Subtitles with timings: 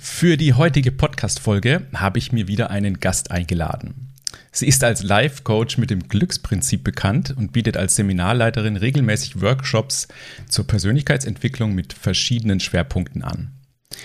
[0.00, 4.14] Für die heutige Podcast-Folge habe ich mir wieder einen Gast eingeladen.
[4.52, 10.06] Sie ist als Life-Coach mit dem Glücksprinzip bekannt und bietet als Seminarleiterin regelmäßig Workshops
[10.48, 13.52] zur Persönlichkeitsentwicklung mit verschiedenen Schwerpunkten an.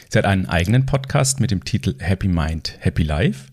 [0.10, 3.50] Sie hat einen eigenen Podcast mit dem Titel Happy Mind, Happy Life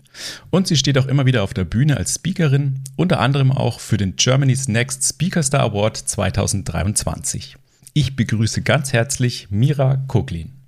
[0.49, 3.97] und sie steht auch immer wieder auf der Bühne als Speakerin, unter anderem auch für
[3.97, 7.55] den Germany's Next Speaker Star Award 2023.
[7.93, 10.60] Ich begrüße ganz herzlich Mira Koglin.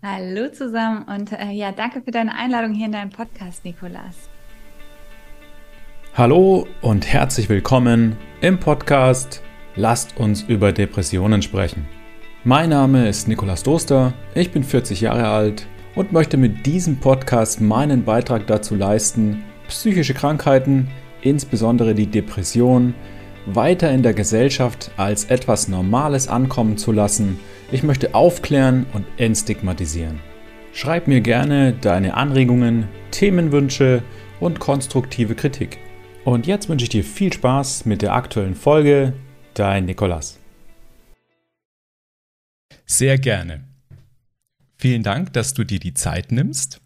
[0.00, 4.28] Hallo zusammen und äh, ja, danke für deine Einladung hier in deinem Podcast, Nikolas.
[6.14, 9.42] Hallo und herzlich willkommen im Podcast
[9.74, 11.84] Lasst uns über Depressionen sprechen.
[12.44, 17.60] Mein Name ist Nikolas Doster, ich bin 40 Jahre alt und möchte mit diesem Podcast
[17.60, 20.86] meinen Beitrag dazu leisten, psychische Krankheiten,
[21.22, 22.94] insbesondere die Depression,
[23.54, 27.38] weiter in der Gesellschaft als etwas Normales ankommen zu lassen.
[27.70, 30.20] Ich möchte aufklären und entstigmatisieren.
[30.72, 34.02] Schreib mir gerne deine Anregungen, Themenwünsche
[34.40, 35.78] und konstruktive Kritik.
[36.24, 39.12] Und jetzt wünsche ich dir viel Spaß mit der aktuellen Folge.
[39.54, 40.38] Dein Nikolas.
[42.86, 43.64] Sehr gerne.
[44.76, 46.80] Vielen Dank, dass du dir die Zeit nimmst,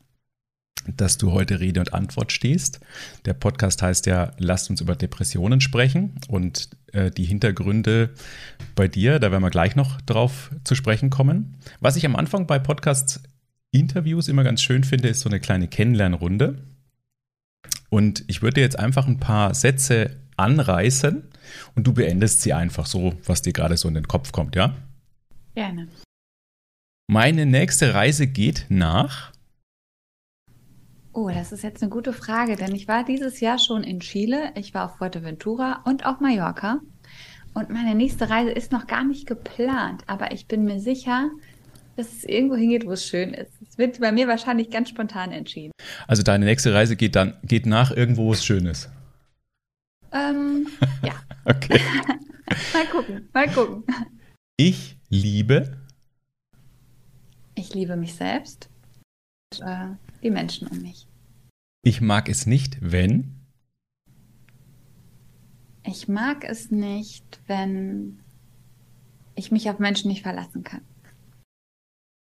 [0.86, 2.80] dass du heute Rede und Antwort stehst.
[3.24, 8.10] Der Podcast heißt ja, lasst uns über Depressionen sprechen und äh, die Hintergründe
[8.74, 11.56] bei dir, da werden wir gleich noch drauf zu sprechen kommen.
[11.80, 16.58] Was ich am Anfang bei Podcast-Interviews immer ganz schön finde, ist so eine kleine Kennenlernrunde.
[17.90, 21.22] Und ich würde jetzt einfach ein paar Sätze anreißen
[21.74, 24.74] und du beendest sie einfach so, was dir gerade so in den Kopf kommt, ja?
[25.54, 25.88] Gerne.
[27.06, 29.32] Meine nächste Reise geht nach.
[31.12, 34.52] Oh, das ist jetzt eine gute Frage, denn ich war dieses Jahr schon in Chile,
[34.54, 36.80] ich war auf Fuerteventura und auf Mallorca.
[37.54, 41.30] Und meine nächste Reise ist noch gar nicht geplant, aber ich bin mir sicher,
[41.96, 43.52] dass es irgendwo hingeht, wo es schön ist.
[43.68, 45.72] Es wird bei mir wahrscheinlich ganz spontan entschieden.
[46.06, 48.88] Also deine nächste Reise geht dann geht nach irgendwo, wo es schön ist.
[50.12, 50.66] Ähm,
[51.02, 51.12] ja.
[51.44, 51.78] okay.
[52.72, 53.84] mal gucken, mal gucken.
[54.56, 55.82] Ich liebe
[57.54, 58.68] ich liebe mich selbst
[59.52, 61.06] und äh, die Menschen um mich.
[61.84, 63.40] Ich mag es nicht, wenn.
[65.84, 68.20] Ich mag es nicht, wenn
[69.34, 70.82] ich mich auf Menschen nicht verlassen kann.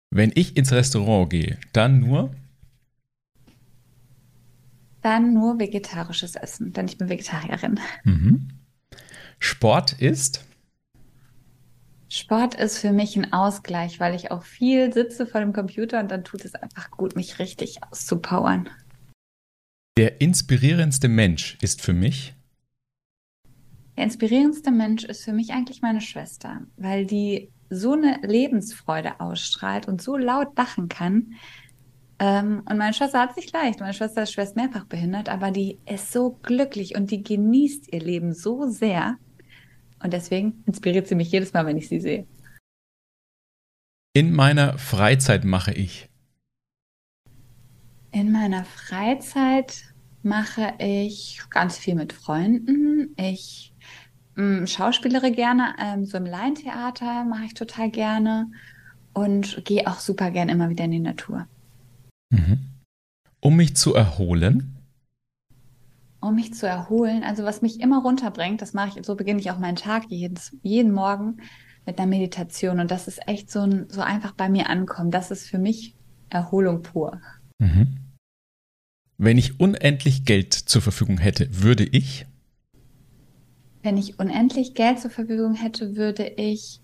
[0.09, 2.33] Wenn ich ins Restaurant gehe, dann nur?
[5.03, 7.79] Dann nur vegetarisches Essen, denn ich bin Vegetarierin.
[8.05, 8.49] Mhm.
[9.37, 10.45] Sport ist?
[12.09, 16.09] Sport ist für mich ein Ausgleich, weil ich auch viel sitze vor dem Computer und
[16.09, 18.69] dann tut es einfach gut, mich richtig auszupowern.
[19.97, 22.33] Der inspirierendste Mensch ist für mich.
[23.95, 29.87] Der inspirierendste Mensch ist für mich eigentlich meine Schwester, weil die so eine Lebensfreude ausstrahlt
[29.87, 31.33] und so laut lachen kann.
[32.17, 33.79] Ähm, und meine Schwester hat es nicht leicht.
[33.79, 37.99] Meine Schwester ist schwerst mehrfach behindert, aber die ist so glücklich und die genießt ihr
[37.99, 39.17] Leben so sehr.
[40.01, 42.27] Und deswegen inspiriert sie mich jedes Mal, wenn ich sie sehe.
[44.13, 46.09] In meiner Freizeit mache ich.
[48.13, 53.15] In meiner Freizeit mache ich ganz viel mit Freunden.
[53.17, 53.73] Ich
[54.37, 58.51] ähm, schauspielere gerne, ähm, so im Laientheater mache ich total gerne
[59.13, 61.47] und gehe auch super gern immer wieder in die Natur.
[62.29, 62.59] Mhm.
[63.39, 64.69] Um mich zu erholen?
[66.21, 67.23] um mich zu erholen.
[67.25, 70.55] Also was mich immer runterbringt, das mache ich, so beginne ich auch meinen Tag jedes,
[70.61, 71.41] jeden Morgen
[71.85, 72.79] mit einer Meditation.
[72.79, 75.11] Und das ist echt so, ein, so einfach bei mir ankommen.
[75.11, 75.95] Das ist für mich
[76.29, 77.19] Erholung pur.
[77.59, 78.02] Mhm.
[79.17, 82.25] Wenn ich unendlich Geld zur Verfügung hätte, würde ich?
[83.81, 86.81] Wenn ich unendlich Geld zur Verfügung hätte, würde ich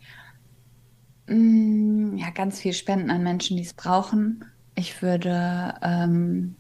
[1.28, 4.46] mh, mm, ja ganz viel spenden an Menschen, die es brauchen.
[4.76, 6.56] Ich würde ähm,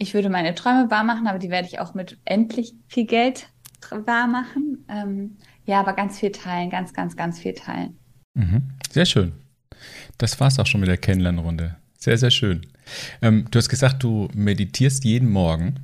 [0.00, 3.48] ich würde meine Träume wahr machen, aber die werde ich auch mit endlich viel Geld
[3.90, 4.84] wahr machen.
[4.88, 5.36] Ähm,
[5.66, 7.98] ja, aber ganz viel teilen, ganz, ganz, ganz viel teilen.
[8.32, 8.70] Mhm.
[8.90, 9.32] Sehr schön.
[10.16, 11.76] Das war es auch schon mit der Kennenlernrunde.
[11.98, 12.62] Sehr, sehr schön.
[13.22, 15.76] Ähm, du hast gesagt, du meditierst jeden Morgen.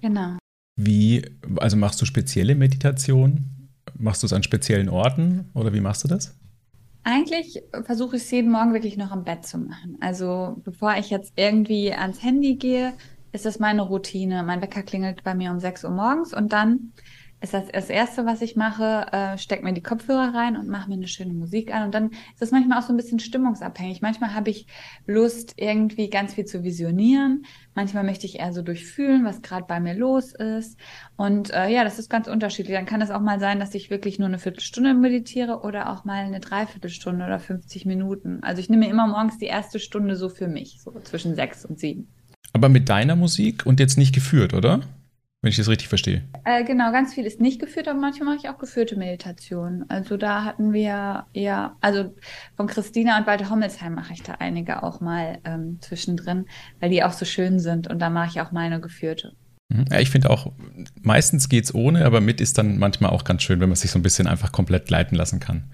[0.00, 0.38] Genau.
[0.76, 1.22] Wie,
[1.56, 3.68] also machst du spezielle Meditationen?
[3.98, 6.34] Machst du es an speziellen Orten oder wie machst du das?
[7.02, 9.96] Eigentlich versuche ich es jeden Morgen wirklich noch im Bett zu machen.
[10.00, 12.92] Also bevor ich jetzt irgendwie ans Handy gehe,
[13.32, 14.42] ist das meine Routine.
[14.42, 16.92] Mein Wecker klingelt bei mir um 6 Uhr morgens und dann
[17.42, 20.88] ist das, das Erste, was ich mache, äh, steck mir die Kopfhörer rein und mache
[20.88, 21.84] mir eine schöne Musik an.
[21.84, 24.02] Und dann ist das manchmal auch so ein bisschen stimmungsabhängig.
[24.02, 24.66] Manchmal habe ich
[25.06, 27.46] Lust, irgendwie ganz viel zu visionieren.
[27.74, 30.76] Manchmal möchte ich eher so durchfühlen, was gerade bei mir los ist.
[31.16, 32.76] Und äh, ja, das ist ganz unterschiedlich.
[32.76, 36.04] Dann kann es auch mal sein, dass ich wirklich nur eine Viertelstunde meditiere oder auch
[36.04, 38.40] mal eine Dreiviertelstunde oder 50 Minuten.
[38.42, 41.78] Also ich nehme immer morgens die erste Stunde so für mich, so zwischen sechs und
[41.78, 42.08] sieben.
[42.52, 44.80] Aber mit deiner Musik und jetzt nicht geführt, oder?
[45.42, 46.22] Wenn ich das richtig verstehe.
[46.44, 49.88] Äh, genau, ganz viel ist nicht geführt, aber manchmal mache ich auch geführte Meditationen.
[49.88, 52.14] Also da hatten wir ja, also
[52.56, 56.46] von Christina und Walter Hommelsheim mache ich da einige auch mal ähm, zwischendrin,
[56.80, 59.32] weil die auch so schön sind und da mache ich auch meine geführte.
[59.70, 59.86] Mhm.
[59.90, 60.52] Ja, ich finde auch,
[61.00, 63.90] meistens geht es ohne, aber mit ist dann manchmal auch ganz schön, wenn man sich
[63.90, 65.70] so ein bisschen einfach komplett leiten lassen kann.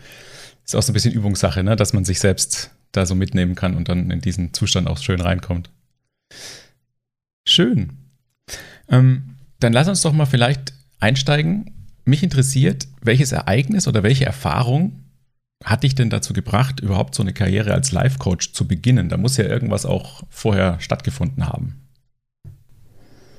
[0.65, 1.75] Ist auch so ein bisschen Übungssache, ne?
[1.75, 5.21] dass man sich selbst da so mitnehmen kann und dann in diesen Zustand auch schön
[5.21, 5.71] reinkommt.
[7.45, 7.99] Schön.
[8.89, 11.89] Ähm, dann lass uns doch mal vielleicht einsteigen.
[12.05, 15.05] Mich interessiert, welches Ereignis oder welche Erfahrung
[15.65, 19.09] hat dich denn dazu gebracht, überhaupt so eine Karriere als Life-Coach zu beginnen?
[19.09, 21.81] Da muss ja irgendwas auch vorher stattgefunden haben.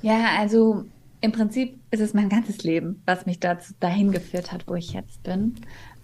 [0.02, 0.86] Ja, also
[1.22, 4.94] im Prinzip ist es mein ganzes Leben, was mich dazu, dahin geführt hat, wo ich
[4.94, 5.56] jetzt bin.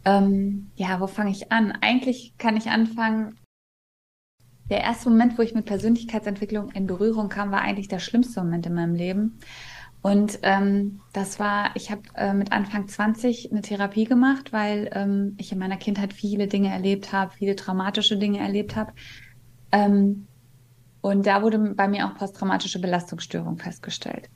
[0.05, 1.71] Ähm, ja, wo fange ich an?
[1.81, 3.37] Eigentlich kann ich anfangen.
[4.69, 8.65] Der erste Moment, wo ich mit Persönlichkeitsentwicklung in Berührung kam, war eigentlich der schlimmste Moment
[8.65, 9.39] in meinem Leben.
[10.03, 15.33] Und ähm, das war, ich habe äh, mit Anfang 20 eine Therapie gemacht, weil ähm,
[15.37, 18.91] ich in meiner Kindheit viele Dinge erlebt habe, viele traumatische Dinge erlebt habe.
[19.71, 20.27] Ähm,
[20.99, 24.29] und da wurde bei mir auch posttraumatische Belastungsstörung festgestellt.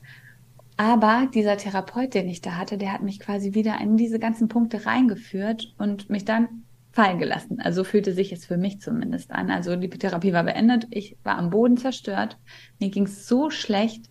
[0.78, 4.48] Aber dieser Therapeut, den ich da hatte, der hat mich quasi wieder in diese ganzen
[4.48, 7.60] Punkte reingeführt und mich dann fallen gelassen.
[7.60, 9.50] Also fühlte sich es für mich zumindest an.
[9.50, 12.38] Also die Therapie war beendet, ich war am Boden zerstört,
[12.78, 14.08] mir ging es so schlecht,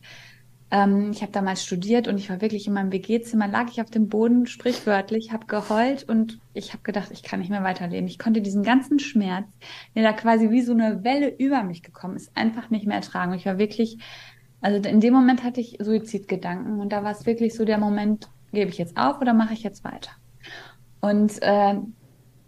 [0.69, 3.90] ähm, ich habe damals studiert und ich war wirklich in meinem WG-Zimmer, lag ich auf
[3.90, 8.08] dem Boden, sprichwörtlich, habe geheult und ich habe gedacht, ich kann nicht mehr weiterleben.
[8.08, 9.48] Ich konnte diesen ganzen Schmerz,
[9.96, 13.34] der da quasi wie so eine Welle über mich gekommen ist, einfach nicht mehr ertragen.
[13.34, 13.98] Ich war wirklich,
[14.60, 18.30] also in dem Moment hatte ich Suizidgedanken und da war es wirklich so der Moment,
[18.52, 20.12] gebe ich jetzt auf oder mache ich jetzt weiter?
[21.00, 21.75] Und äh,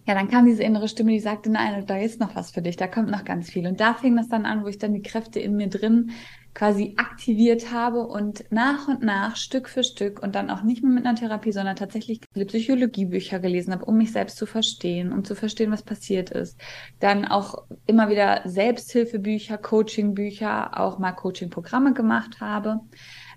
[0.10, 2.75] ja, dann kam diese innere Stimme, die sagte, nein, da ist noch was für dich,
[2.75, 3.68] da kommt noch ganz viel.
[3.68, 6.12] Und da fing das dann an, wo ich dann die Kräfte in mir drin
[6.53, 10.91] quasi aktiviert habe und nach und nach, Stück für Stück und dann auch nicht mehr
[10.91, 15.35] mit einer Therapie, sondern tatsächlich Psychologiebücher gelesen habe, um mich selbst zu verstehen, um zu
[15.35, 16.59] verstehen, was passiert ist.
[16.99, 22.81] Dann auch immer wieder Selbsthilfebücher, Coachingbücher, auch mal Coachingprogramme gemacht habe,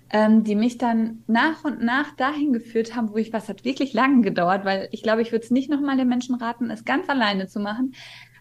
[0.09, 3.93] ähm, die mich dann nach und nach dahin geführt haben, wo ich, was hat wirklich
[3.93, 7.09] lange gedauert, weil ich glaube, ich würde es nicht nochmal den Menschen raten, es ganz
[7.09, 7.93] alleine zu machen,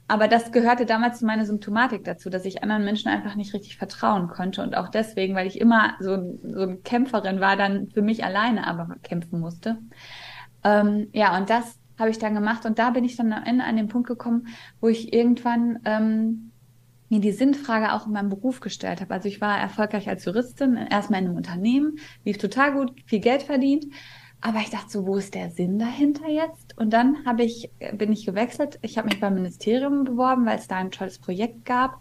[0.08, 3.76] aber das gehörte damals zu meiner Symptomatik dazu, dass ich anderen Menschen einfach nicht richtig
[3.76, 4.62] vertrauen konnte.
[4.62, 8.66] Und auch deswegen, weil ich immer so, so eine Kämpferin war, dann für mich alleine
[8.66, 9.78] aber kämpfen musste.
[10.64, 12.66] Ähm, ja, und das habe ich dann gemacht.
[12.66, 14.48] Und da bin ich dann am Ende an den Punkt gekommen,
[14.80, 16.52] wo ich irgendwann ähm,
[17.08, 19.12] mir die Sinnfrage auch in meinem Beruf gestellt habe.
[19.14, 23.42] Also ich war erfolgreich als Juristin, erstmal in einem Unternehmen, lief total gut, viel Geld
[23.42, 23.86] verdient.
[24.44, 26.76] Aber ich dachte so, wo ist der Sinn dahinter jetzt?
[26.76, 28.80] Und dann habe ich, bin ich gewechselt.
[28.82, 32.00] Ich habe mich beim Ministerium beworben, weil es da ein tolles Projekt gab.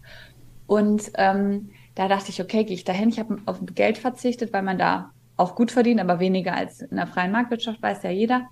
[0.65, 3.09] Und ähm, da dachte ich, okay, gehe ich dahin.
[3.09, 6.97] Ich habe auf Geld verzichtet, weil man da auch gut verdient, aber weniger als in
[6.97, 8.47] der freien Marktwirtschaft, weiß ja jeder.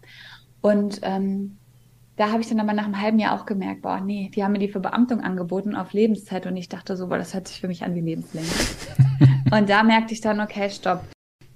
[0.62, 1.58] Und ähm,
[2.16, 4.52] da habe ich dann aber nach einem halben Jahr auch gemerkt, boah, nee, die haben
[4.52, 7.68] mir die Verbeamtung angeboten auf Lebenszeit und ich dachte so, boah, das hört sich für
[7.68, 8.68] mich an wie lebenslänglich.
[9.52, 11.02] und da merkte ich dann, okay, stopp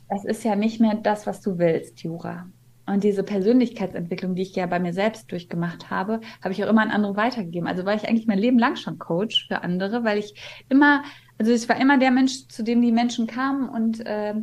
[0.10, 2.48] das ist ja nicht mehr das, was du willst, Jura.
[2.86, 6.82] Und diese Persönlichkeitsentwicklung, die ich ja bei mir selbst durchgemacht habe, habe ich auch immer
[6.82, 7.68] an andere weitergegeben.
[7.68, 10.34] Also war ich eigentlich mein Leben lang schon Coach für andere, weil ich
[10.68, 11.04] immer,
[11.38, 14.34] also ich war immer der Mensch, zu dem die Menschen kamen und äh,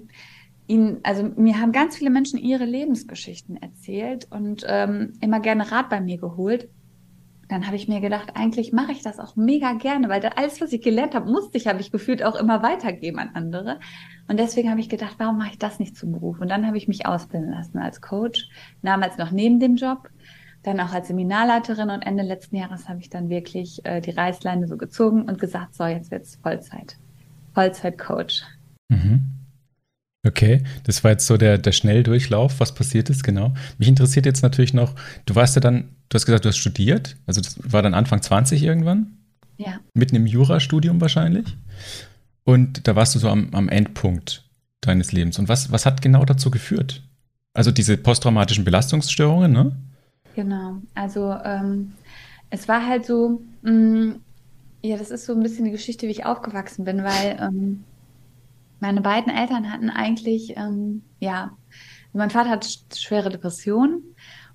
[0.67, 5.91] ihnen, also mir haben ganz viele Menschen ihre Lebensgeschichten erzählt und ähm, immer gerne Rat
[5.91, 6.69] bei mir geholt
[7.51, 10.73] dann habe ich mir gedacht, eigentlich mache ich das auch mega gerne, weil alles, was
[10.73, 13.81] ich gelernt habe, musste ich, habe ich gefühlt auch immer weitergeben an andere.
[14.29, 16.41] Und deswegen habe ich gedacht, warum mache ich das nicht zum Beruf?
[16.41, 18.49] Und dann habe ich mich ausbilden lassen als Coach,
[18.83, 20.09] damals noch neben dem Job,
[20.63, 24.69] dann auch als Seminarleiterin und Ende letzten Jahres habe ich dann wirklich äh, die Reißleine
[24.69, 26.99] so gezogen und gesagt, so, jetzt wird's Vollzeit.
[27.55, 28.45] Vollzeit-Coach.
[28.89, 29.40] Mhm.
[30.27, 33.55] Okay, das war jetzt so der, der Schnelldurchlauf, was passiert ist, genau.
[33.79, 37.17] Mich interessiert jetzt natürlich noch, du warst ja dann, du hast gesagt, du hast studiert,
[37.27, 39.17] also das war dann Anfang 20 irgendwann?
[39.57, 39.81] Ja.
[39.95, 41.57] Mitten im Jurastudium wahrscheinlich.
[42.45, 44.45] Und da warst du so am, am Endpunkt
[44.81, 45.39] deines Lebens.
[45.39, 47.03] Und was, was hat genau dazu geführt?
[47.55, 49.73] Also diese posttraumatischen Belastungsstörungen, ne?
[50.35, 51.93] Genau, also ähm,
[52.51, 54.21] es war halt so, mh, mm,
[54.83, 57.85] ja, das ist so ein bisschen die Geschichte, wie ich aufgewachsen bin, weil ähm,
[58.81, 61.57] meine beiden Eltern hatten eigentlich, ähm, ja,
[62.13, 64.03] Mein Vater hat schwere Depressionen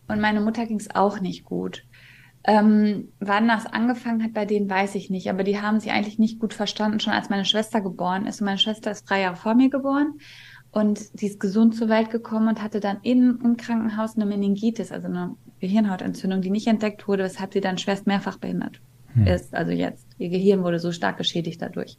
[0.07, 1.83] und meine Mutter ging es auch nicht gut.
[2.47, 5.29] Ähm, wann das angefangen hat bei denen, weiß ich nicht.
[5.29, 8.41] Aber die haben sich eigentlich nicht gut verstanden, schon als meine Schwester geboren ist.
[8.41, 10.19] Und meine Schwester ist drei Jahre vor mir geboren.
[10.71, 14.91] Und die ist gesund zur Welt gekommen und hatte dann in, im Krankenhaus eine Meningitis,
[14.91, 18.81] also eine Gehirnhautentzündung, die nicht entdeckt wurde, weshalb sie dann schwerst mehrfach behindert
[19.13, 19.25] hm.
[19.25, 19.55] ist.
[19.55, 21.97] Also jetzt, ihr Gehirn wurde so stark geschädigt dadurch.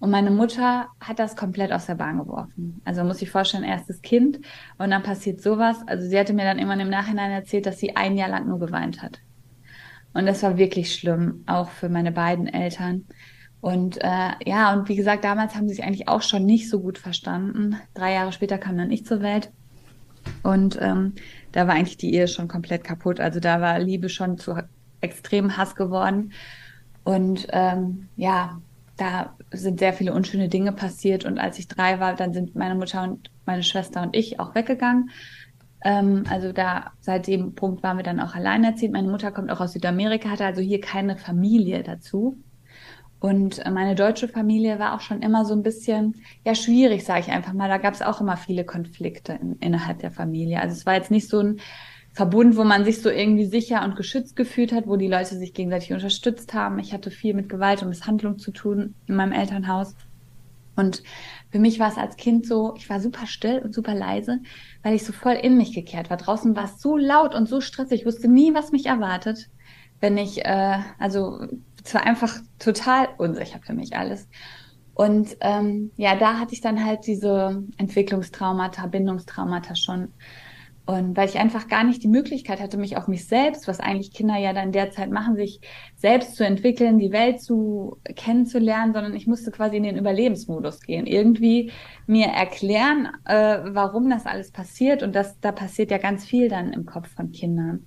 [0.00, 2.80] Und meine Mutter hat das komplett aus der Bahn geworfen.
[2.84, 4.38] Also muss ich vorstellen, erstes Kind
[4.78, 5.78] und dann passiert sowas.
[5.86, 8.60] Also sie hatte mir dann immer im Nachhinein erzählt, dass sie ein Jahr lang nur
[8.60, 9.20] geweint hat.
[10.14, 13.06] Und das war wirklich schlimm, auch für meine beiden Eltern.
[13.60, 16.80] Und äh, ja, und wie gesagt, damals haben sie sich eigentlich auch schon nicht so
[16.80, 17.76] gut verstanden.
[17.94, 19.50] Drei Jahre später kam dann ich zur Welt.
[20.42, 21.14] Und ähm,
[21.52, 23.18] da war eigentlich die Ehe schon komplett kaputt.
[23.18, 24.54] Also da war Liebe schon zu
[25.00, 26.32] extremem Hass geworden.
[27.04, 28.60] Und ähm, ja,
[28.98, 31.24] da sind sehr viele unschöne Dinge passiert.
[31.24, 34.54] Und als ich drei war, dann sind meine Mutter und meine Schwester und ich auch
[34.54, 35.10] weggegangen.
[35.82, 38.92] Ähm, also da seit dem Punkt waren wir dann auch alleinerziehend.
[38.92, 42.36] Meine Mutter kommt auch aus Südamerika, hatte also hier keine Familie dazu.
[43.20, 47.20] Und äh, meine deutsche Familie war auch schon immer so ein bisschen, ja, schwierig, sage
[47.20, 47.68] ich einfach mal.
[47.68, 50.60] Da gab es auch immer viele Konflikte in, innerhalb der Familie.
[50.60, 51.60] Also es war jetzt nicht so ein
[52.18, 55.54] Verbund, wo man sich so irgendwie sicher und geschützt gefühlt hat, wo die Leute sich
[55.54, 56.80] gegenseitig unterstützt haben.
[56.80, 59.94] Ich hatte viel mit Gewalt und Misshandlung zu tun in meinem Elternhaus.
[60.74, 61.04] Und
[61.52, 64.40] für mich war es als Kind so, ich war super still und super leise,
[64.82, 66.16] weil ich so voll in mich gekehrt war.
[66.16, 68.00] Draußen war es so laut und so stressig.
[68.00, 69.48] Ich wusste nie, was mich erwartet.
[70.00, 71.46] Wenn ich, äh, also
[71.84, 74.28] es war einfach total unsicher für mich alles.
[74.94, 80.08] Und ähm, ja, da hatte ich dann halt diese Entwicklungstraumata, Bindungstraumata schon.
[80.88, 84.10] Und weil ich einfach gar nicht die Möglichkeit hatte, mich auf mich selbst, was eigentlich
[84.10, 85.60] Kinder ja dann derzeit machen, sich
[85.96, 91.06] selbst zu entwickeln, die Welt zu kennenzulernen, sondern ich musste quasi in den Überlebensmodus gehen.
[91.06, 91.72] Irgendwie
[92.06, 95.02] mir erklären, äh, warum das alles passiert.
[95.02, 97.84] Und das, da passiert ja ganz viel dann im Kopf von Kindern.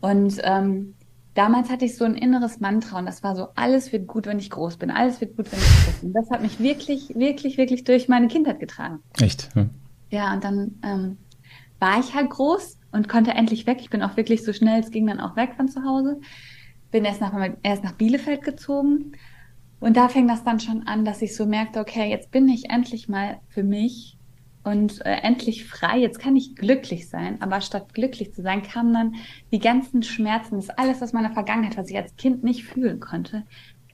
[0.00, 0.96] Und ähm,
[1.34, 4.40] damals hatte ich so ein inneres Mantra und das war so, alles wird gut, wenn
[4.40, 6.12] ich groß bin, alles wird gut, wenn ich groß bin.
[6.12, 8.98] Das hat mich wirklich, wirklich, wirklich durch meine Kindheit getragen.
[9.20, 9.54] Echt?
[9.54, 9.70] Hm.
[10.10, 11.18] Ja, und dann ähm,
[11.80, 13.78] war ich halt groß und konnte endlich weg.
[13.80, 16.20] Ich bin auch wirklich so schnell, es ging dann auch weg von zu Hause.
[16.90, 19.12] Bin erst nach, erst nach Bielefeld gezogen.
[19.80, 22.70] Und da fing das dann schon an, dass ich so merkte, okay, jetzt bin ich
[22.70, 24.16] endlich mal für mich
[24.62, 27.42] und äh, endlich frei, jetzt kann ich glücklich sein.
[27.42, 29.14] Aber statt glücklich zu sein, kamen dann
[29.52, 33.44] die ganzen Schmerzen, das alles aus meiner Vergangenheit, was ich als Kind nicht fühlen konnte,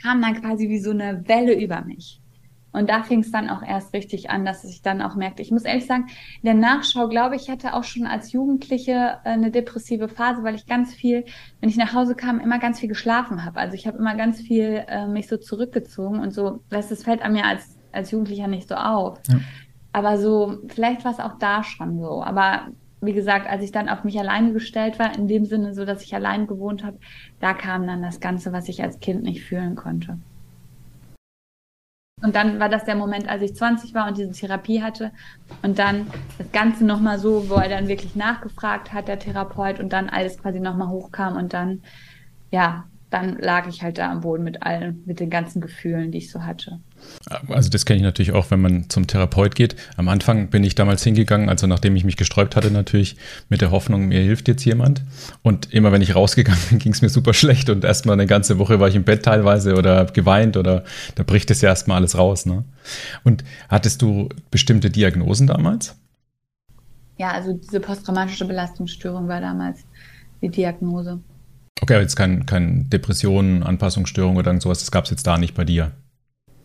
[0.00, 2.20] kam dann quasi wie so eine Welle über mich.
[2.72, 5.50] Und da fing es dann auch erst richtig an, dass ich dann auch merkte, ich
[5.50, 6.06] muss ehrlich sagen,
[6.42, 10.54] in der Nachschau glaube ich, hatte auch schon als Jugendliche äh, eine depressive Phase, weil
[10.54, 11.24] ich ganz viel,
[11.60, 13.58] wenn ich nach Hause kam, immer ganz viel geschlafen habe.
[13.58, 17.22] Also ich habe immer ganz viel äh, mich so zurückgezogen und so, das, das fällt
[17.22, 19.18] an mir als, als Jugendlicher nicht so auf.
[19.28, 19.40] Ja.
[19.92, 22.22] Aber so, vielleicht war es auch da schon so.
[22.22, 22.68] Aber
[23.00, 26.02] wie gesagt, als ich dann auf mich alleine gestellt war, in dem Sinne so, dass
[26.02, 26.98] ich allein gewohnt habe,
[27.40, 30.18] da kam dann das Ganze, was ich als Kind nicht fühlen konnte.
[32.22, 35.12] Und dann war das der Moment, als ich 20 war und diese Therapie hatte.
[35.62, 36.06] Und dann
[36.38, 40.38] das Ganze nochmal so, wo er dann wirklich nachgefragt hat, der Therapeut, und dann alles
[40.38, 41.82] quasi nochmal hochkam und dann,
[42.50, 46.18] ja, dann lag ich halt da am Boden mit allen, mit den ganzen Gefühlen, die
[46.18, 46.80] ich so hatte.
[47.48, 49.76] Also das kenne ich natürlich auch, wenn man zum Therapeut geht.
[49.96, 53.16] Am Anfang bin ich damals hingegangen, also nachdem ich mich gesträubt hatte natürlich,
[53.48, 55.02] mit der Hoffnung, mir hilft jetzt jemand.
[55.42, 58.58] Und immer wenn ich rausgegangen bin, ging es mir super schlecht und erstmal eine ganze
[58.58, 62.16] Woche war ich im Bett teilweise oder geweint oder da bricht es ja erstmal alles
[62.16, 62.46] raus.
[62.46, 62.64] Ne?
[63.22, 65.96] Und hattest du bestimmte Diagnosen damals?
[67.18, 69.84] Ja, also diese posttraumatische Belastungsstörung war damals
[70.40, 71.20] die Diagnose.
[71.82, 75.54] Okay, aber jetzt kein, kein Depressionen, Anpassungsstörung oder sowas, das gab es jetzt da nicht
[75.54, 75.92] bei dir.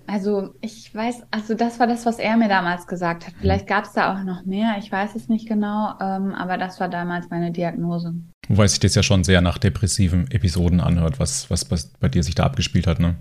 [0.08, 3.34] Also ich weiß, also das war das, was er mir damals gesagt hat.
[3.40, 6.80] Vielleicht gab es da auch noch mehr, ich weiß es nicht genau, ähm, aber das
[6.80, 8.14] war damals meine Diagnose.
[8.48, 12.36] Wobei sich das ja schon sehr nach depressiven Episoden anhört, was, was bei dir sich
[12.36, 13.16] da abgespielt hat, ne?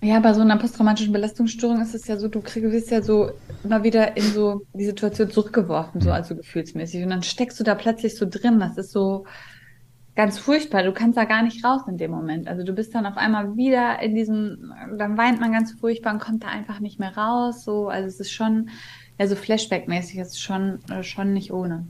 [0.00, 3.32] Ja, bei so einer posttraumatischen Belastungsstörung ist es ja so, du kriegst ja so
[3.64, 6.14] immer wieder in so die Situation zurückgeworfen, so mhm.
[6.14, 7.02] also gefühlsmäßig.
[7.02, 8.60] Und dann steckst du da plötzlich so drin.
[8.60, 9.26] Das ist so,
[10.18, 10.82] ganz furchtbar.
[10.82, 12.48] Du kannst da gar nicht raus in dem Moment.
[12.48, 16.18] Also du bist dann auf einmal wieder in diesem, dann weint man ganz furchtbar und
[16.18, 17.62] kommt da einfach nicht mehr raus.
[17.62, 18.68] So, also es ist schon,
[19.20, 21.86] ja, so Flashback-mäßig, ist schon, äh, schon nicht ohne.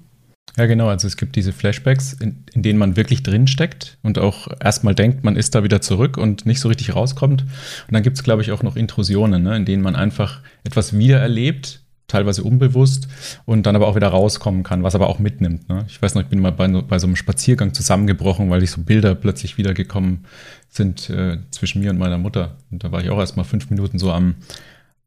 [0.59, 0.89] Ja, genau.
[0.89, 5.25] Also es gibt diese Flashbacks, in, in denen man wirklich drinsteckt und auch erstmal denkt,
[5.25, 7.43] man ist da wieder zurück und nicht so richtig rauskommt.
[7.43, 10.99] Und dann gibt es, glaube ich, auch noch Intrusionen, ne, in denen man einfach etwas
[10.99, 13.07] wiedererlebt, teilweise unbewusst
[13.45, 15.69] und dann aber auch wieder rauskommen kann, was aber auch mitnimmt.
[15.69, 15.85] Ne?
[15.89, 18.81] Ich weiß noch, ich bin mal bei, bei, so einem Spaziergang zusammengebrochen, weil ich so
[18.81, 20.25] Bilder plötzlich wiedergekommen
[20.69, 22.57] sind äh, zwischen mir und meiner Mutter.
[22.71, 24.35] Und da war ich auch erst mal fünf Minuten so am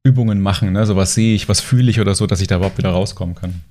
[0.04, 0.86] Übungen machen, ne?
[0.86, 3.36] so was sehe ich, was fühle ich oder so, dass ich da überhaupt wieder rauskommen
[3.36, 3.62] kann.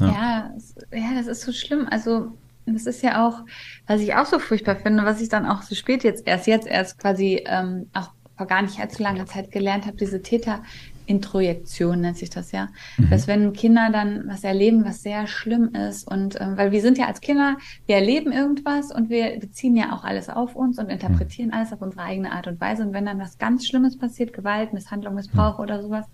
[0.00, 0.50] Ja, ja
[0.92, 1.86] ja, das ist so schlimm.
[1.90, 2.32] Also,
[2.66, 3.40] das ist ja auch,
[3.86, 6.66] was ich auch so furchtbar finde, was ich dann auch so spät jetzt erst, jetzt
[6.66, 10.62] erst quasi ähm, auch vor gar nicht allzu langer Zeit gelernt habe, diese Täter,
[11.06, 12.68] Introjektion nennt sich das ja.
[12.96, 13.10] Mhm.
[13.10, 16.98] Dass wenn Kinder dann was erleben, was sehr schlimm ist und ähm, weil wir sind
[16.98, 17.56] ja als Kinder,
[17.86, 21.54] wir erleben irgendwas und wir beziehen ja auch alles auf uns und interpretieren mhm.
[21.54, 22.82] alles auf unsere eigene Art und Weise.
[22.82, 25.64] Und wenn dann was ganz Schlimmes passiert, Gewalt, Misshandlung, Missbrauch mhm.
[25.64, 26.06] oder sowas,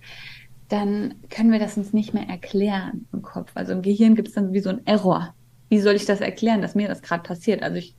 [0.68, 3.52] dann können wir das uns nicht mehr erklären im Kopf.
[3.54, 5.34] Also im Gehirn gibt es dann wie so ein Error
[5.68, 7.62] wie soll ich das erklären, dass mir das gerade passiert?
[7.62, 7.94] Also ich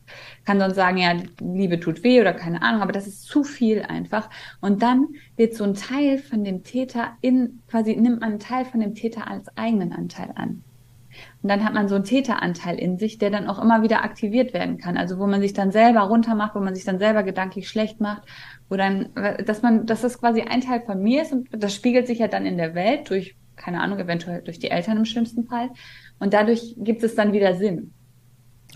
[0.45, 3.83] kann sonst sagen, ja, Liebe tut weh oder keine Ahnung, aber das ist zu viel
[3.83, 4.29] einfach.
[4.61, 8.65] Und dann wird so ein Teil von dem Täter in, quasi nimmt man einen Teil
[8.65, 10.63] von dem Täter als eigenen Anteil an.
[11.41, 14.53] Und dann hat man so einen Täteranteil in sich, der dann auch immer wieder aktiviert
[14.53, 14.97] werden kann.
[14.97, 18.23] Also wo man sich dann selber runtermacht, wo man sich dann selber gedanklich schlecht macht,
[18.69, 19.09] wo dann,
[19.45, 22.27] dass man, dass das quasi ein Teil von mir ist und das spiegelt sich ja
[22.27, 25.69] dann in der Welt durch, keine Ahnung, eventuell durch die Eltern im schlimmsten Fall.
[26.19, 27.93] Und dadurch gibt es dann wieder Sinn.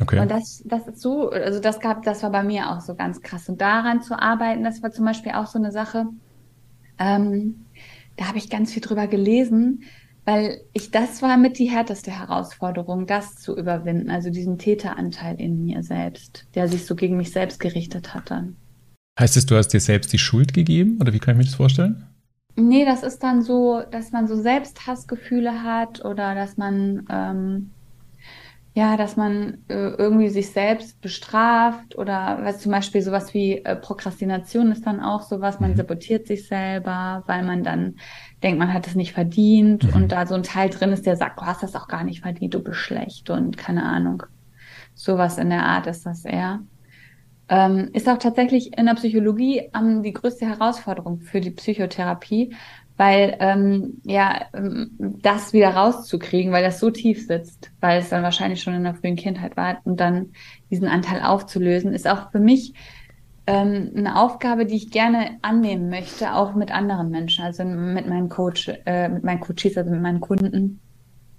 [0.02, 0.20] Okay.
[0.20, 3.22] Und das, das ist so, also das gab, das war bei mir auch so ganz
[3.22, 3.48] krass.
[3.48, 6.06] Und daran zu arbeiten, das war zum Beispiel auch so eine Sache,
[6.98, 7.66] ähm,
[8.18, 9.84] da habe ich ganz viel drüber gelesen,
[10.26, 15.66] weil ich, das war mit die härteste Herausforderung, das zu überwinden, also diesen Täteranteil in
[15.66, 18.56] mir selbst, der sich so gegen mich selbst gerichtet hat dann.
[19.20, 21.56] Heißt es, du hast dir selbst die Schuld gegeben oder wie kann ich mir das
[21.56, 22.08] vorstellen?
[22.56, 27.72] Nee, das ist dann so, dass man so Selbsthassgefühle hat oder dass man, ähm,
[28.76, 33.76] ja, dass man äh, irgendwie sich selbst bestraft oder was zum Beispiel sowas wie äh,
[33.76, 35.78] Prokrastination ist dann auch sowas, man mhm.
[35.78, 37.96] sabotiert sich selber, weil man dann
[38.44, 39.94] denkt, man hat es nicht verdient mhm.
[39.94, 42.22] und da so ein Teil drin ist, der sagt, du hast das auch gar nicht
[42.22, 44.24] verdient, du bist schlecht und keine Ahnung.
[44.94, 46.60] Sowas in der Art ist das eher.
[47.54, 52.56] Ähm, ist auch tatsächlich in der Psychologie ähm, die größte Herausforderung für die Psychotherapie,
[52.98, 54.90] weil ähm, ja ähm,
[55.22, 58.96] das wieder rauszukriegen, weil das so tief sitzt, weil es dann wahrscheinlich schon in der
[58.96, 60.32] frühen Kindheit war und dann
[60.72, 62.74] diesen Anteil aufzulösen, ist auch für mich
[63.46, 68.30] ähm, eine Aufgabe, die ich gerne annehmen möchte, auch mit anderen Menschen, also mit meinen
[68.30, 70.80] Coach, äh, mit meinen Coaches, also mit meinen Kunden,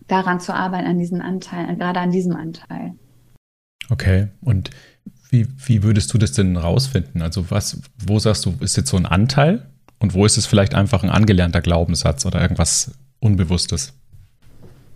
[0.07, 2.95] daran zu arbeiten, an diesen Anteil, gerade an diesem Anteil.
[3.91, 4.71] Okay, und
[5.35, 7.21] wie, wie würdest du das denn rausfinden?
[7.21, 9.67] Also was, wo sagst du, ist jetzt so ein Anteil
[9.99, 13.95] und wo ist es vielleicht einfach ein angelernter Glaubenssatz oder irgendwas Unbewusstes?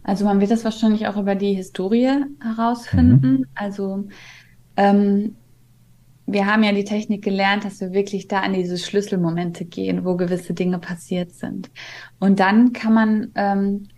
[0.04, 3.30] Also man wird das wahrscheinlich auch über die Historie herausfinden.
[3.30, 3.46] Mhm.
[3.56, 4.08] Also
[4.76, 5.34] ähm,
[6.26, 10.16] wir haben ja die Technik gelernt, dass wir wirklich da an diese Schlüsselmomente gehen, wo
[10.16, 11.70] gewisse Dinge passiert sind.
[12.20, 13.88] Und dann kann man ähm,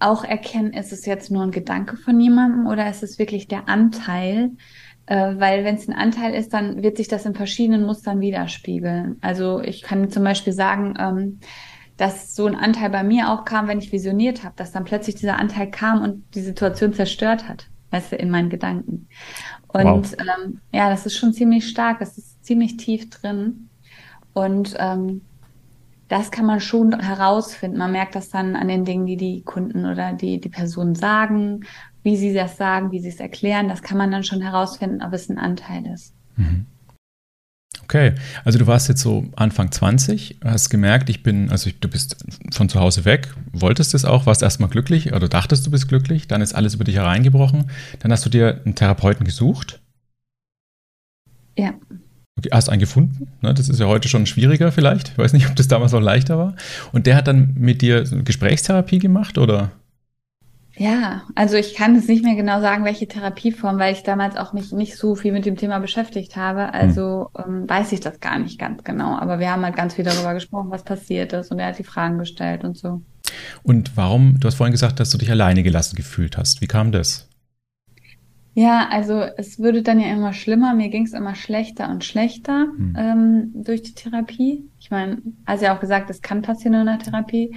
[0.00, 3.68] auch erkennen, ist es jetzt nur ein Gedanke von jemandem oder ist es wirklich der
[3.68, 4.50] Anteil,
[5.06, 9.16] äh, weil wenn es ein Anteil ist, dann wird sich das in verschiedenen Mustern widerspiegeln.
[9.20, 11.40] Also ich kann zum Beispiel sagen, ähm,
[11.96, 15.16] dass so ein Anteil bei mir auch kam, wenn ich visioniert habe, dass dann plötzlich
[15.16, 19.08] dieser Anteil kam und die Situation zerstört hat, weißt du, in meinen Gedanken.
[19.68, 20.16] Und wow.
[20.20, 23.68] ähm, ja, das ist schon ziemlich stark, das ist ziemlich tief drin.
[24.32, 25.22] Und ähm,
[26.08, 27.78] das kann man schon herausfinden.
[27.78, 31.64] Man merkt das dann an den Dingen, die die Kunden oder die, die Personen sagen
[32.02, 35.12] wie sie das sagen, wie sie es erklären, das kann man dann schon herausfinden, ob
[35.12, 36.14] es ein Anteil ist.
[36.36, 36.66] Mhm.
[37.84, 42.24] Okay, also du warst jetzt so Anfang 20, hast gemerkt, ich bin, also du bist
[42.50, 46.28] von zu Hause weg, wolltest es auch, warst erstmal glücklich oder dachtest du bist glücklich,
[46.28, 49.80] dann ist alles über dich hereingebrochen, dann hast du dir einen Therapeuten gesucht.
[51.58, 51.74] Ja.
[52.38, 53.52] Okay, hast einen gefunden, ne?
[53.52, 56.38] das ist ja heute schon schwieriger vielleicht, ich weiß nicht, ob das damals noch leichter
[56.38, 56.56] war.
[56.92, 59.72] Und der hat dann mit dir Gesprächstherapie gemacht oder?
[60.82, 64.52] Ja, also ich kann es nicht mehr genau sagen, welche Therapieform, weil ich damals auch
[64.52, 66.74] mich nicht so viel mit dem Thema beschäftigt habe.
[66.74, 67.62] Also hm.
[67.62, 69.16] ähm, weiß ich das gar nicht ganz genau.
[69.16, 71.84] Aber wir haben halt ganz viel darüber gesprochen, was passiert ist und er hat die
[71.84, 73.00] Fragen gestellt und so.
[73.62, 76.60] Und warum, du hast vorhin gesagt, dass du dich alleine gelassen gefühlt hast.
[76.60, 77.28] Wie kam das?
[78.54, 80.74] Ja, also es würde dann ja immer schlimmer.
[80.74, 82.96] Mir ging es immer schlechter und schlechter hm.
[82.98, 84.68] ähm, durch die Therapie.
[84.80, 87.54] Ich meine, also ja auch gesagt, es kann passieren in der Therapie.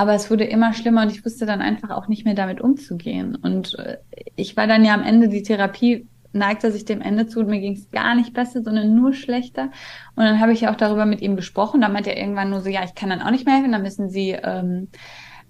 [0.00, 3.36] Aber es wurde immer schlimmer und ich wusste dann einfach auch nicht mehr damit umzugehen.
[3.36, 3.98] Und äh,
[4.34, 7.60] ich war dann ja am Ende, die Therapie neigte sich dem Ende zu und mir
[7.60, 9.64] ging es gar nicht besser, sondern nur schlechter.
[10.14, 11.82] Und dann habe ich ja auch darüber mit ihm gesprochen.
[11.82, 13.78] Da meinte er irgendwann nur so, ja, ich kann dann auch nicht mehr helfen, da
[13.78, 14.88] müssen sie, ähm,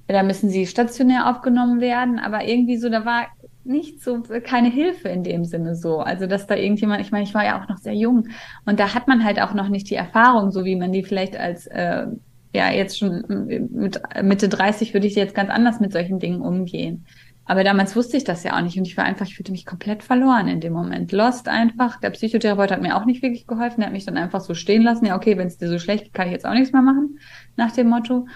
[0.09, 2.19] da müssen sie stationär aufgenommen werden.
[2.19, 3.29] Aber irgendwie so, da war
[3.63, 6.01] nicht so keine Hilfe in dem Sinne so.
[6.01, 8.27] Also dass da irgendjemand, ich meine, ich war ja auch noch sehr jung
[8.67, 11.37] und da hat man halt auch noch nicht die Erfahrung, so wie man die vielleicht
[11.37, 12.09] als äh,
[12.53, 13.25] ja, jetzt schon
[13.71, 17.07] mit Mitte 30 würde ich jetzt ganz anders mit solchen Dingen umgehen.
[17.45, 19.67] Aber damals wusste ich das ja auch nicht und ich war einfach, ich fühlte mich
[19.67, 21.11] komplett verloren in dem Moment.
[21.11, 21.99] Lost einfach.
[21.99, 23.81] Der Psychotherapeut hat mir auch nicht wirklich geholfen.
[23.81, 25.07] Er hat mich dann einfach so stehen lassen.
[25.07, 27.19] Ja, okay, wenn es dir so schlecht geht, kann ich jetzt auch nichts mehr machen,
[27.57, 28.27] nach dem Motto.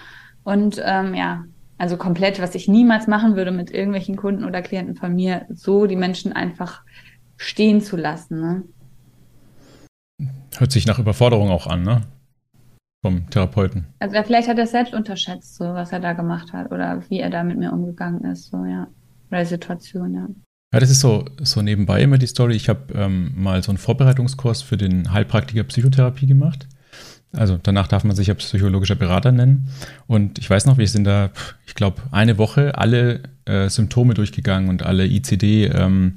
[0.43, 1.45] Und ähm, ja,
[1.77, 5.87] Also komplett, was ich niemals machen würde mit irgendwelchen Kunden oder Klienten von mir, so
[5.87, 6.83] die Menschen einfach
[7.37, 8.39] stehen zu lassen.
[8.39, 8.63] Ne?
[10.57, 12.01] Hört sich nach Überforderung auch an, ne?
[13.05, 13.85] Vom Therapeuten.
[13.99, 17.29] Also vielleicht hat er selbst unterschätzt, so was er da gemacht hat oder wie er
[17.29, 18.87] da mit mir umgegangen ist, so ja.
[19.29, 20.27] Oder die Situation, ja.
[20.73, 22.55] Ja, das ist so, so nebenbei immer die Story.
[22.55, 26.67] Ich habe ähm, mal so einen Vorbereitungskurs für den Heilpraktiker Psychotherapie gemacht.
[27.31, 29.69] Also danach darf man sich ja psychologischer Berater nennen.
[30.07, 31.29] Und ich weiß noch, wir sind da,
[31.67, 36.15] ich glaube, eine Woche alle äh, Symptome durchgegangen und alle ICD ähm,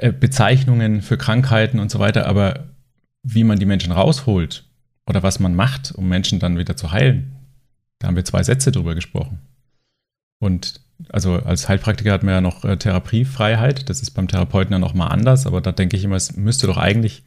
[0.00, 2.24] äh, Bezeichnungen für Krankheiten und so weiter.
[2.24, 2.68] Aber
[3.22, 4.64] wie man die Menschen rausholt
[5.06, 7.36] oder was man macht, um Menschen dann wieder zu heilen,
[7.98, 9.40] da haben wir zwei Sätze drüber gesprochen.
[10.38, 13.88] Und also als Heilpraktiker hat man ja noch äh, Therapiefreiheit.
[13.88, 16.76] Das ist beim Therapeuten ja nochmal anders, aber da denke ich immer, es müsste doch
[16.76, 17.24] eigentlich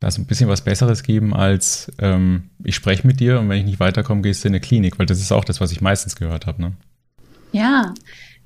[0.00, 3.64] da ein bisschen was Besseres geben als ähm, ich spreche mit dir und wenn ich
[3.64, 6.14] nicht weiterkomme, gehst du in eine Klinik, weil das ist auch das, was ich meistens
[6.14, 6.62] gehört habe.
[6.62, 6.72] Ne?
[7.52, 7.94] Ja,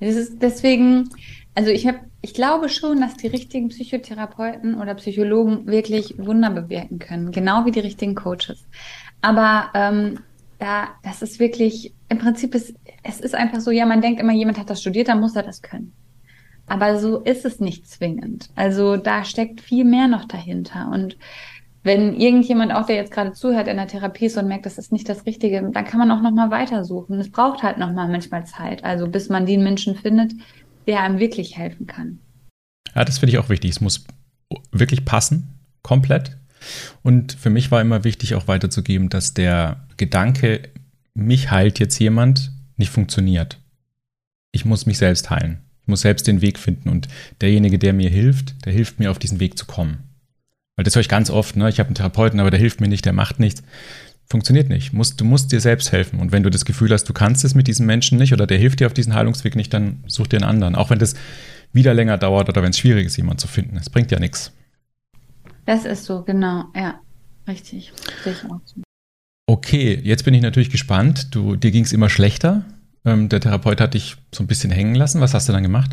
[0.01, 1.11] deswegen,
[1.55, 6.99] also ich habe, ich glaube schon, dass die richtigen Psychotherapeuten oder Psychologen wirklich Wunder bewirken
[6.99, 8.67] können, genau wie die richtigen Coaches.
[9.21, 10.21] Aber ähm,
[10.59, 14.33] da, das ist wirklich, im Prinzip ist, es ist einfach so, ja, man denkt immer,
[14.33, 15.93] jemand hat das studiert, dann muss er das können.
[16.67, 18.49] Aber so ist es nicht zwingend.
[18.55, 20.91] Also da steckt viel mehr noch dahinter.
[20.93, 21.19] Und
[21.83, 24.93] wenn irgendjemand auch, der jetzt gerade zuhört in der Therapie ist und merkt, das ist
[24.93, 27.19] nicht das Richtige, dann kann man auch nochmal weitersuchen.
[27.19, 28.85] Es braucht halt nochmal manchmal Zeit.
[28.85, 30.33] Also bis man den Menschen findet,
[30.87, 32.19] der einem wirklich helfen kann.
[32.95, 33.71] Ja, das finde ich auch wichtig.
[33.71, 34.05] Es muss
[34.71, 36.37] wirklich passen, komplett.
[37.03, 40.69] Und für mich war immer wichtig, auch weiterzugeben, dass der Gedanke,
[41.15, 43.59] mich heilt jetzt jemand, nicht funktioniert.
[44.53, 45.63] Ich muss mich selbst heilen.
[45.83, 47.09] Ich muss selbst den Weg finden und
[47.41, 50.05] derjenige, der mir hilft, der hilft mir auf diesen Weg zu kommen.
[50.77, 51.69] Weil das höre ich ganz oft, ne?
[51.69, 53.63] ich habe einen Therapeuten, aber der hilft mir nicht, der macht nichts.
[54.27, 54.93] Funktioniert nicht.
[54.93, 56.19] Du musst dir selbst helfen.
[56.19, 58.59] Und wenn du das Gefühl hast, du kannst es mit diesem Menschen nicht oder der
[58.59, 60.75] hilft dir auf diesen Heilungsweg nicht, dann such dir einen anderen.
[60.75, 61.15] Auch wenn das
[61.73, 63.77] wieder länger dauert oder wenn es schwierig ist, jemanden zu finden.
[63.77, 64.53] Es bringt ja nichts.
[65.67, 67.01] Das ist so, genau, ja.
[67.47, 67.93] Richtig.
[69.47, 71.35] Okay, jetzt bin ich natürlich gespannt.
[71.35, 72.65] Du, dir ging es immer schlechter.
[73.05, 75.21] Ähm, der Therapeut hat dich so ein bisschen hängen lassen.
[75.21, 75.91] Was hast du dann gemacht?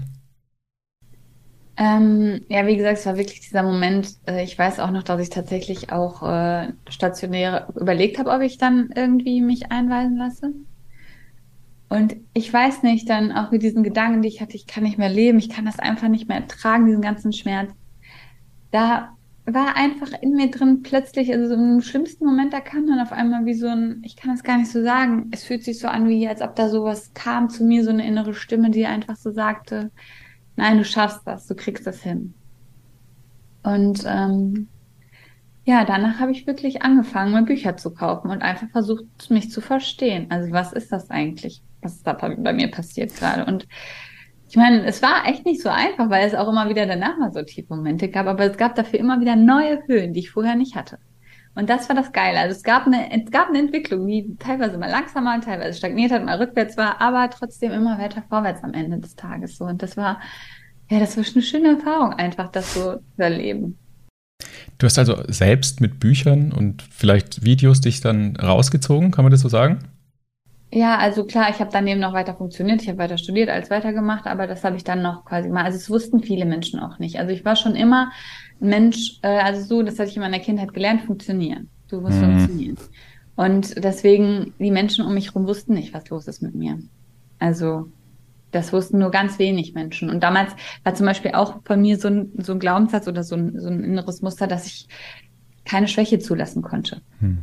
[1.80, 4.16] Ähm, ja, wie gesagt, es war wirklich dieser Moment.
[4.28, 8.58] Äh, ich weiß auch noch, dass ich tatsächlich auch äh, stationär überlegt habe, ob ich
[8.58, 10.54] dann irgendwie mich einweisen lasse.
[11.88, 14.98] Und ich weiß nicht, dann auch mit diesen Gedanken, die ich hatte, ich kann nicht
[14.98, 17.72] mehr leben, ich kann das einfach nicht mehr ertragen, diesen ganzen Schmerz.
[18.72, 19.16] Da
[19.46, 23.14] war einfach in mir drin plötzlich, also so im schlimmsten Moment, da kam dann auf
[23.14, 25.88] einmal wie so ein, ich kann das gar nicht so sagen, es fühlt sich so
[25.88, 29.16] an, wie als ob da sowas kam zu mir, so eine innere Stimme, die einfach
[29.16, 29.92] so sagte,
[30.60, 32.34] nein, du schaffst das, du kriegst das hin.
[33.64, 34.68] Und ähm,
[35.66, 39.62] ja, danach habe ich wirklich angefangen, mir Bücher zu kaufen und einfach versucht, mich zu
[39.62, 40.28] verstehen.
[40.30, 43.46] Also was ist das eigentlich, was da bei mir passiert gerade?
[43.46, 43.68] Und
[44.48, 47.32] ich meine, es war echt nicht so einfach, weil es auch immer wieder danach mal
[47.32, 50.76] so Tiefmomente gab, aber es gab dafür immer wieder neue Höhen, die ich vorher nicht
[50.76, 50.98] hatte.
[51.60, 52.40] Und das war das Geile.
[52.40, 56.24] Also es gab eine, es gab eine Entwicklung, die teilweise mal langsamer, teilweise stagniert hat,
[56.24, 59.66] mal rückwärts war, aber trotzdem immer weiter vorwärts am Ende des Tages so.
[59.66, 60.22] Und das war,
[60.90, 63.78] ja, das war schon eine schöne Erfahrung, einfach das so zu erleben.
[64.78, 69.42] Du hast also selbst mit Büchern und vielleicht Videos dich dann rausgezogen, kann man das
[69.42, 69.80] so sagen?
[70.72, 74.28] Ja, also klar, ich habe daneben noch weiter funktioniert, ich habe weiter studiert als weitergemacht,
[74.28, 75.66] aber das habe ich dann noch quasi mal.
[75.66, 77.20] Also es wussten viele Menschen auch nicht.
[77.20, 78.12] Also ich war schon immer
[78.60, 81.70] Mensch, äh, also so, das hatte ich in meiner Kindheit gelernt, funktionieren.
[81.88, 82.38] Du musst mhm.
[82.38, 82.78] funktionieren.
[83.36, 86.80] Und deswegen, die Menschen um mich herum wussten nicht, was los ist mit mir.
[87.40, 87.90] Also
[88.52, 90.10] das wussten nur ganz wenig Menschen.
[90.10, 90.52] Und damals
[90.84, 93.70] war zum Beispiel auch von mir so ein, so ein Glaubenssatz oder so ein, so
[93.70, 94.88] ein inneres Muster, dass ich
[95.66, 97.02] keine Schwäche zulassen konnte.
[97.20, 97.40] Hm.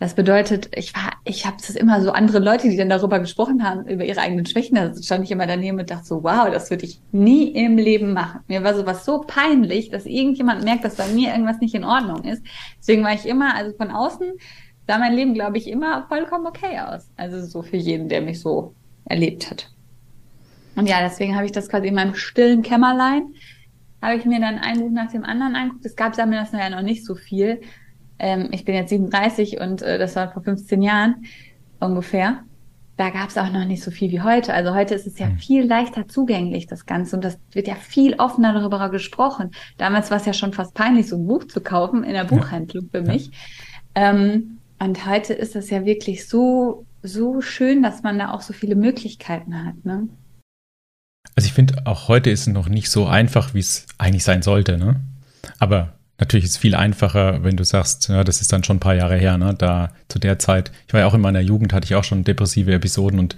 [0.00, 3.64] Das bedeutet, ich war, ich habe das immer so andere Leute, die dann darüber gesprochen
[3.64, 6.70] haben, über ihre eigenen Schwächen, da stand ich immer daneben und dachte so, wow, das
[6.70, 8.40] würde ich nie im Leben machen.
[8.46, 12.22] Mir war sowas so peinlich, dass irgendjemand merkt, dass bei mir irgendwas nicht in Ordnung
[12.22, 12.44] ist.
[12.78, 14.34] Deswegen war ich immer, also von außen
[14.86, 17.10] sah mein Leben, glaube ich, immer vollkommen okay aus.
[17.16, 19.68] Also so für jeden, der mich so erlebt hat.
[20.76, 23.34] Und ja, deswegen habe ich das quasi in meinem stillen Kämmerlein,
[24.00, 25.84] habe ich mir dann ein Buch nach dem anderen angeguckt.
[25.84, 27.60] Es gab damals ja noch nicht so viel
[28.18, 31.24] ähm, ich bin jetzt 37 und äh, das war vor 15 Jahren
[31.80, 32.42] ungefähr.
[32.96, 34.52] Da gab es auch noch nicht so viel wie heute.
[34.52, 35.38] Also heute ist es ja hm.
[35.38, 37.14] viel leichter zugänglich, das Ganze.
[37.14, 39.52] Und das wird ja viel offener darüber gesprochen.
[39.76, 42.88] Damals war es ja schon fast peinlich, so ein Buch zu kaufen in der Buchhandlung
[42.90, 43.30] für mich.
[43.96, 44.10] Ja.
[44.10, 48.52] Ähm, und heute ist es ja wirklich so, so schön, dass man da auch so
[48.52, 49.84] viele Möglichkeiten hat.
[49.84, 50.08] Ne?
[51.36, 54.42] Also ich finde, auch heute ist es noch nicht so einfach, wie es eigentlich sein
[54.42, 54.76] sollte.
[54.76, 54.96] Ne?
[55.60, 58.80] Aber Natürlich ist es viel einfacher, wenn du sagst, ja, das ist dann schon ein
[58.80, 59.54] paar Jahre her, ne?
[59.54, 62.24] Da zu der Zeit, ich war ja auch in meiner Jugend, hatte ich auch schon
[62.24, 63.36] depressive Episoden und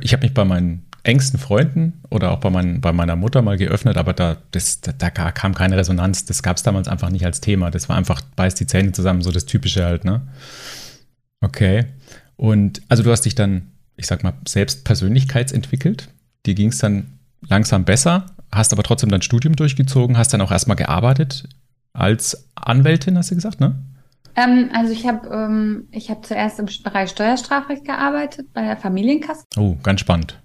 [0.00, 3.56] ich habe mich bei meinen engsten Freunden oder auch bei, mein, bei meiner Mutter mal
[3.56, 6.24] geöffnet, aber da, das, da, da kam keine Resonanz.
[6.24, 7.70] Das gab es damals einfach nicht als Thema.
[7.70, 10.22] Das war einfach, beißt die Zähne zusammen, so das Typische halt, ne?
[11.40, 11.86] Okay.
[12.36, 16.08] Und also du hast dich dann, ich sag mal, selbst persönlichkeitsentwickelt.
[16.44, 20.52] Dir ging es dann langsam besser, hast aber trotzdem dein Studium durchgezogen, hast dann auch
[20.52, 21.48] erstmal gearbeitet
[21.92, 23.76] als Anwältin, hast du gesagt, ne?
[24.36, 29.44] Ähm, also ich habe ähm, ich hab zuerst im Bereich Steuerstrafrecht gearbeitet, bei der Familienkasse.
[29.56, 30.38] Oh, ganz spannend.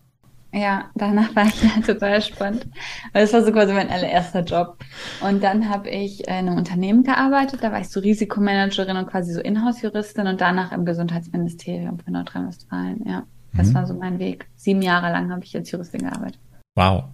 [0.53, 2.67] Ja, danach war ich total spannend.
[3.13, 4.77] Weil das war so quasi mein allererster Job.
[5.21, 9.33] Und dann habe ich in einem Unternehmen gearbeitet, da war ich so Risikomanagerin und quasi
[9.33, 13.05] so Inhouse-Juristin und danach im Gesundheitsministerium für Nordrhein-Westfalen.
[13.05, 13.73] Ja, das mhm.
[13.75, 14.47] war so mein Weg.
[14.55, 16.39] Sieben Jahre lang habe ich als Juristin gearbeitet.
[16.75, 17.05] Wow,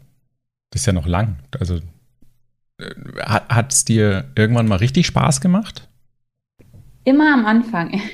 [0.69, 1.38] das ist ja noch lang.
[1.60, 1.80] Also
[2.77, 5.89] äh, hat es dir irgendwann mal richtig Spaß gemacht?
[7.03, 8.01] Immer am Anfang.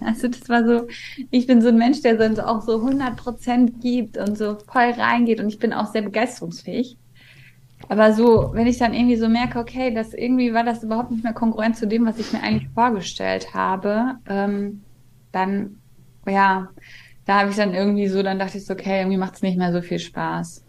[0.00, 0.88] Also das war so,
[1.30, 4.90] ich bin so ein Mensch, der dann auch so 100 Prozent gibt und so voll
[4.90, 6.98] reingeht und ich bin auch sehr begeisterungsfähig.
[7.88, 11.24] Aber so, wenn ich dann irgendwie so merke, okay, das irgendwie war das überhaupt nicht
[11.24, 14.82] mehr konkurrent zu dem, was ich mir eigentlich vorgestellt habe, ähm,
[15.32, 15.76] dann,
[16.26, 16.68] ja,
[17.24, 19.56] da habe ich dann irgendwie so, dann dachte ich so, okay, irgendwie macht es nicht
[19.56, 20.64] mehr so viel Spaß.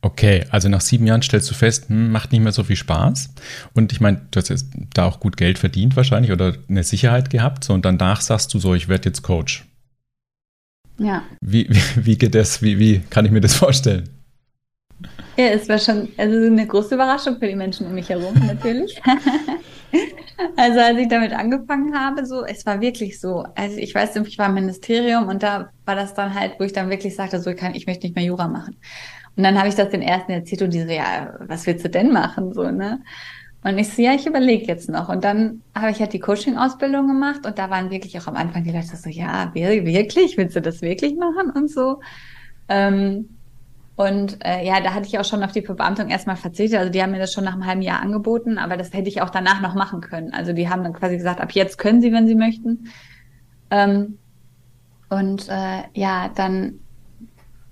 [0.00, 3.30] Okay, also nach sieben Jahren stellst du fest, hm, macht nicht mehr so viel Spaß.
[3.74, 7.30] Und ich meine, du hast jetzt da auch gut Geld verdient wahrscheinlich oder eine Sicherheit
[7.30, 7.64] gehabt.
[7.64, 9.64] So, und danach sagst du so, ich werde jetzt Coach.
[10.98, 11.22] Ja.
[11.40, 12.62] Wie, wie, wie geht das?
[12.62, 14.08] Wie, wie kann ich mir das vorstellen?
[15.36, 19.00] Ja, es war schon also eine große Überraschung für die Menschen um mich herum, natürlich.
[20.56, 23.44] also als ich damit angefangen habe, so, es war wirklich so.
[23.54, 26.72] Also ich weiß, ich war im Ministerium und da war das dann halt, wo ich
[26.72, 28.76] dann wirklich sagte, so ich kann, ich möchte nicht mehr Jura machen.
[29.38, 31.88] Und dann habe ich das den ersten erzählt und die so, ja, was willst du
[31.88, 32.52] denn machen?
[32.52, 33.00] So, ne?
[33.62, 35.08] Und ich so, ja, ich überlege jetzt noch.
[35.08, 38.64] Und dann habe ich halt die Coaching-Ausbildung gemacht und da waren wirklich auch am Anfang
[38.64, 40.36] die Leute so, ja, wirklich?
[40.36, 41.52] Willst du das wirklich machen?
[41.54, 42.00] Und so.
[42.68, 43.28] Ähm,
[43.94, 46.80] und äh, ja, da hatte ich auch schon auf die Verbeamtung erstmal verzichtet.
[46.80, 49.22] Also die haben mir das schon nach einem halben Jahr angeboten, aber das hätte ich
[49.22, 50.34] auch danach noch machen können.
[50.34, 52.88] Also die haben dann quasi gesagt, ab jetzt können sie, wenn sie möchten.
[53.70, 54.18] Ähm,
[55.10, 56.80] und äh, ja, dann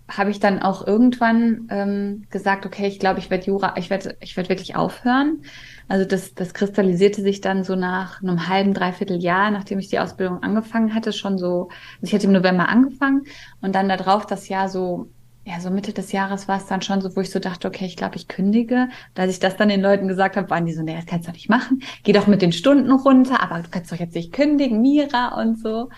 [0.08, 4.16] habe ich dann auch irgendwann ähm, gesagt, okay, ich glaube, ich werde Jura, ich werde,
[4.20, 5.42] ich werde wirklich aufhören.
[5.88, 9.98] Also das, das kristallisierte sich dann so nach einem halben, dreiviertel Jahr, nachdem ich die
[9.98, 13.24] Ausbildung angefangen hatte, schon so, also ich hatte im November angefangen
[13.60, 15.08] und dann darauf das Jahr so,
[15.44, 17.86] ja, so Mitte des Jahres war es dann schon so, wo ich so dachte, okay,
[17.86, 18.88] ich glaube, ich kündige.
[19.14, 21.28] Da als ich das dann den Leuten gesagt habe, waren die so, nee, das kannst
[21.28, 21.82] du doch nicht machen.
[22.02, 25.60] Geh doch mit den Stunden runter, aber du kannst doch jetzt nicht kündigen, Mira und
[25.60, 25.88] so.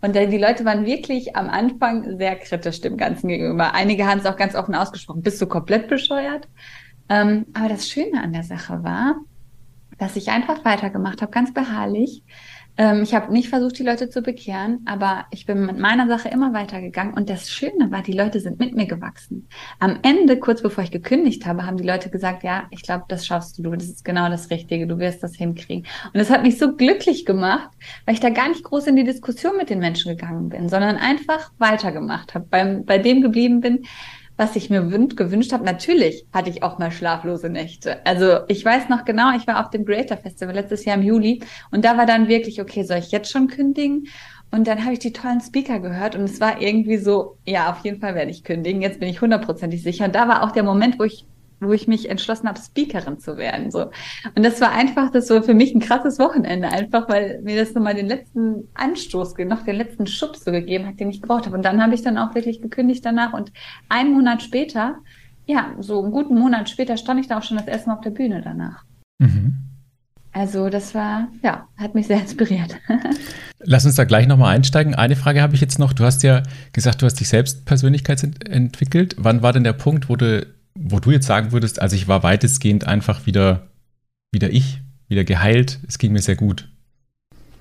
[0.00, 3.74] Und die Leute waren wirklich am Anfang sehr kritisch dem Ganzen gegenüber.
[3.74, 6.46] Einige haben es auch ganz offen ausgesprochen, bist du komplett bescheuert?
[7.08, 9.16] Ähm, aber das Schöne an der Sache war,
[9.98, 12.22] dass ich einfach weitergemacht habe, ganz beharrlich.
[12.78, 16.28] Ähm, ich habe nicht versucht, die Leute zu bekehren, aber ich bin mit meiner Sache
[16.28, 17.12] immer weitergegangen.
[17.12, 19.48] Und das Schöne war, die Leute sind mit mir gewachsen.
[19.80, 23.26] Am Ende, kurz bevor ich gekündigt habe, haben die Leute gesagt, ja, ich glaube, das
[23.26, 25.86] schaffst du, das ist genau das Richtige, du wirst das hinkriegen.
[26.06, 27.70] Und das hat mich so glücklich gemacht,
[28.06, 30.96] weil ich da gar nicht groß in die Diskussion mit den Menschen gegangen bin, sondern
[30.96, 32.46] einfach weitergemacht habe,
[32.86, 33.84] bei dem geblieben bin,
[34.38, 35.64] was ich mir gewünscht habe.
[35.64, 38.06] Natürlich hatte ich auch mal schlaflose Nächte.
[38.06, 41.42] Also ich weiß noch genau, ich war auf dem Creator Festival letztes Jahr im Juli
[41.70, 44.06] und da war dann wirklich, okay, soll ich jetzt schon kündigen?
[44.50, 47.84] Und dann habe ich die tollen Speaker gehört und es war irgendwie so, ja, auf
[47.84, 48.80] jeden Fall werde ich kündigen.
[48.80, 50.06] Jetzt bin ich hundertprozentig sicher.
[50.06, 51.26] Und da war auch der Moment, wo ich
[51.60, 53.70] wo ich mich entschlossen habe, Speakerin zu werden.
[53.70, 53.90] So.
[54.34, 57.74] Und das war einfach, das war für mich ein krasses Wochenende, einfach weil mir das
[57.74, 61.56] nochmal den letzten Anstoß, noch den letzten Schubs so gegeben hat, den ich gebraucht habe.
[61.56, 63.32] Und dann habe ich dann auch wirklich gekündigt danach.
[63.32, 63.52] Und
[63.88, 64.98] einen Monat später,
[65.46, 68.02] ja, so einen guten Monat später stand ich da auch schon das erste Mal auf
[68.02, 68.84] der Bühne danach.
[69.18, 69.68] Mhm.
[70.32, 72.76] Also das war, ja, hat mich sehr inspiriert.
[73.60, 74.94] Lass uns da gleich nochmal einsteigen.
[74.94, 75.92] Eine Frage habe ich jetzt noch.
[75.92, 76.42] Du hast ja
[76.72, 79.16] gesagt, du hast dich selbst persönlichkeitsentwickelt.
[79.18, 80.46] Wann war denn der Punkt, wo du
[80.80, 83.68] wo du jetzt sagen würdest, also ich war weitestgehend einfach wieder,
[84.32, 85.80] wieder ich, wieder geheilt.
[85.88, 86.70] Es ging mir sehr gut.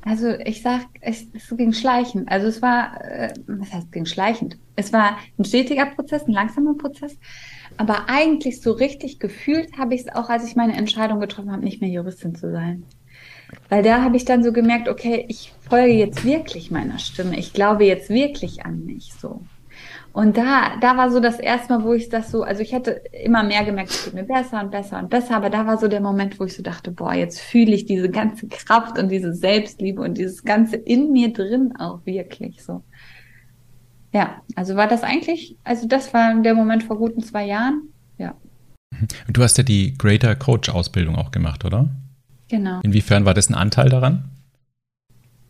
[0.02, 2.32] Also ich sag, es, es ging schleichend.
[2.32, 4.58] Also es war, äh, was heißt ging schleichend?
[4.76, 7.18] Es war ein stetiger Prozess, ein langsamer Prozess.
[7.76, 11.64] Aber eigentlich so richtig gefühlt habe ich es auch, als ich meine Entscheidung getroffen habe,
[11.64, 12.84] nicht mehr Juristin zu sein.
[13.70, 17.38] Weil da habe ich dann so gemerkt, okay, ich folge jetzt wirklich meiner Stimme.
[17.38, 19.42] Ich glaube jetzt wirklich an mich so.
[20.18, 23.04] Und da, da war so das erste Mal, wo ich das so, also ich hätte
[23.24, 25.88] immer mehr gemerkt, es geht mir besser und besser und besser, aber da war so
[25.88, 29.36] der Moment, wo ich so dachte, boah, jetzt fühle ich diese ganze Kraft und diese
[29.36, 32.84] Selbstliebe und dieses Ganze in mir drin auch wirklich so.
[34.12, 37.84] Ja, also war das eigentlich, also das war der Moment vor guten zwei Jahren,
[38.18, 38.34] ja.
[39.32, 41.92] Du hast ja die Greater Coach Ausbildung auch gemacht, oder?
[42.48, 42.80] Genau.
[42.82, 44.32] Inwiefern war das ein Anteil daran?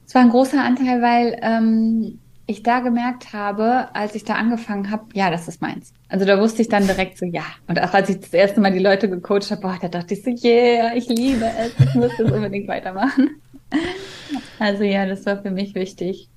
[0.06, 4.90] Es war ein großer Anteil, weil ähm, ich da gemerkt habe, als ich da angefangen
[4.90, 5.94] habe, ja, das ist meins.
[6.08, 7.44] Also da wusste ich dann direkt so, ja.
[7.68, 10.24] Und auch als ich das erste Mal die Leute gecoacht habe, boah, da dachte ich
[10.24, 13.30] so, yeah, ich liebe es, ich muss das unbedingt weitermachen.
[14.60, 16.30] Also ja, das war für mich wichtig.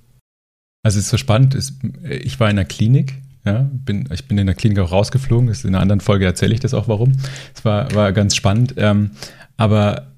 [0.83, 1.57] Also es ist so spannend,
[2.05, 5.69] ich war in der Klinik, ja, bin, ich bin in der Klinik auch rausgeflogen, in
[5.69, 7.13] einer anderen Folge erzähle ich das auch warum.
[7.55, 8.75] Es war, war ganz spannend.
[8.77, 9.13] Ähm,
[9.57, 10.10] aber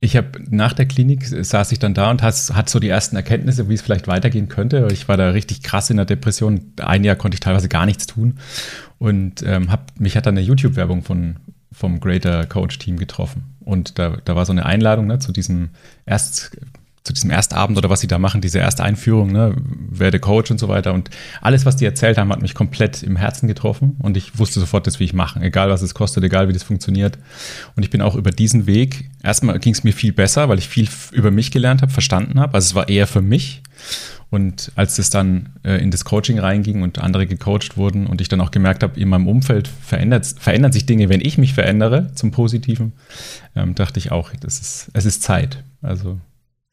[0.00, 3.16] ich habe nach der Klinik saß ich dann da und hat, hat so die ersten
[3.16, 4.88] Erkenntnisse, wie es vielleicht weitergehen könnte.
[4.92, 6.72] Ich war da richtig krass in der Depression.
[6.80, 8.38] Ein Jahr konnte ich teilweise gar nichts tun
[8.98, 11.36] und ähm, hab, mich hat dann eine YouTube-Werbung von
[11.72, 15.70] vom Greater Coach Team getroffen und da, da war so eine Einladung ne, zu diesem
[16.06, 16.56] erst
[17.08, 19.56] zu diesem Erstabend oder was sie da machen, diese erste Einführung, ne,
[19.90, 20.92] werde Coach und so weiter.
[20.92, 21.08] Und
[21.40, 24.86] alles, was die erzählt haben, hat mich komplett im Herzen getroffen und ich wusste sofort,
[24.86, 27.18] das will ich machen, egal was es kostet, egal wie das funktioniert.
[27.76, 30.68] Und ich bin auch über diesen Weg, erstmal ging es mir viel besser, weil ich
[30.68, 32.52] viel über mich gelernt habe, verstanden habe.
[32.54, 33.62] Also es war eher für mich.
[34.30, 38.28] Und als es dann äh, in das Coaching reinging und andere gecoacht wurden und ich
[38.28, 42.32] dann auch gemerkt habe, in meinem Umfeld verändern sich Dinge, wenn ich mich verändere zum
[42.32, 42.92] Positiven,
[43.56, 45.64] ähm, dachte ich auch, das ist, es ist Zeit.
[45.80, 46.20] Also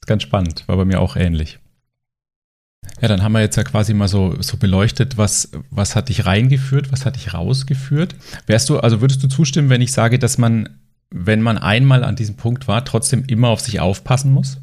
[0.05, 1.59] ganz spannend, war bei mir auch ähnlich.
[3.01, 6.25] Ja, dann haben wir jetzt ja quasi mal so, so beleuchtet, was, was hat dich
[6.25, 8.15] reingeführt, was hat dich rausgeführt.
[8.47, 12.15] Wärst du, also würdest du zustimmen, wenn ich sage, dass man, wenn man einmal an
[12.15, 14.59] diesem Punkt war, trotzdem immer auf sich aufpassen muss?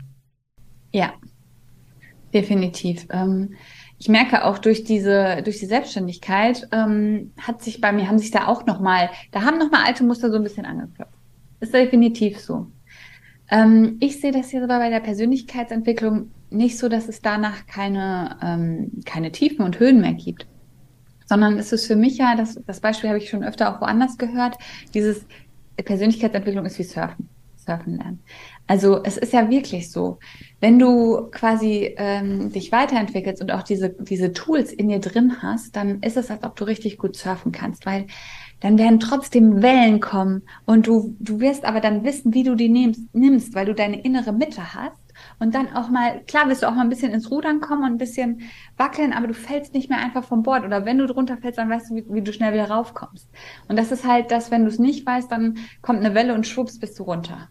[0.93, 1.13] Ja,
[2.33, 3.07] definitiv.
[3.11, 3.55] Ähm,
[3.99, 8.31] ich merke auch durch diese, durch die Selbstständigkeit ähm, hat sich bei mir, haben sich
[8.31, 11.15] da auch nochmal, da haben nochmal alte Muster so ein bisschen angeklopft.
[11.61, 12.67] Ist definitiv so.
[13.53, 18.39] Ähm, ich sehe das hier aber bei der Persönlichkeitsentwicklung nicht so, dass es danach keine,
[18.43, 20.47] ähm, keine Tiefen und Höhen mehr gibt.
[21.27, 24.17] Sondern es ist für mich ja, das, das Beispiel habe ich schon öfter auch woanders
[24.17, 24.57] gehört,
[24.95, 25.27] dieses
[25.77, 28.23] Persönlichkeitsentwicklung ist wie Surfen, Surfen lernen.
[28.67, 30.19] Also es ist ja wirklich so,
[30.61, 35.77] wenn du quasi ähm, dich weiterentwickelst und auch diese, diese Tools in dir drin hast,
[35.77, 38.07] dann ist es, als ob du richtig gut surfen kannst, weil
[38.63, 42.69] dann werden trotzdem Wellen kommen und du, du wirst aber dann wissen, wie du die
[42.69, 44.97] nimmst, nimmst, weil du deine innere Mitte hast
[45.41, 47.91] und dann auch mal, klar wirst du auch mal ein bisschen ins Rudern kommen und
[47.91, 48.43] ein bisschen
[48.77, 51.69] wackeln, aber du fällst nicht mehr einfach vom Bord oder wenn du drunter fällst, dann
[51.69, 53.29] weißt du, wie, wie du schnell wieder raufkommst.
[53.67, 56.47] Und das ist halt das, wenn du es nicht weißt, dann kommt eine Welle und
[56.47, 57.49] schwupps bist du runter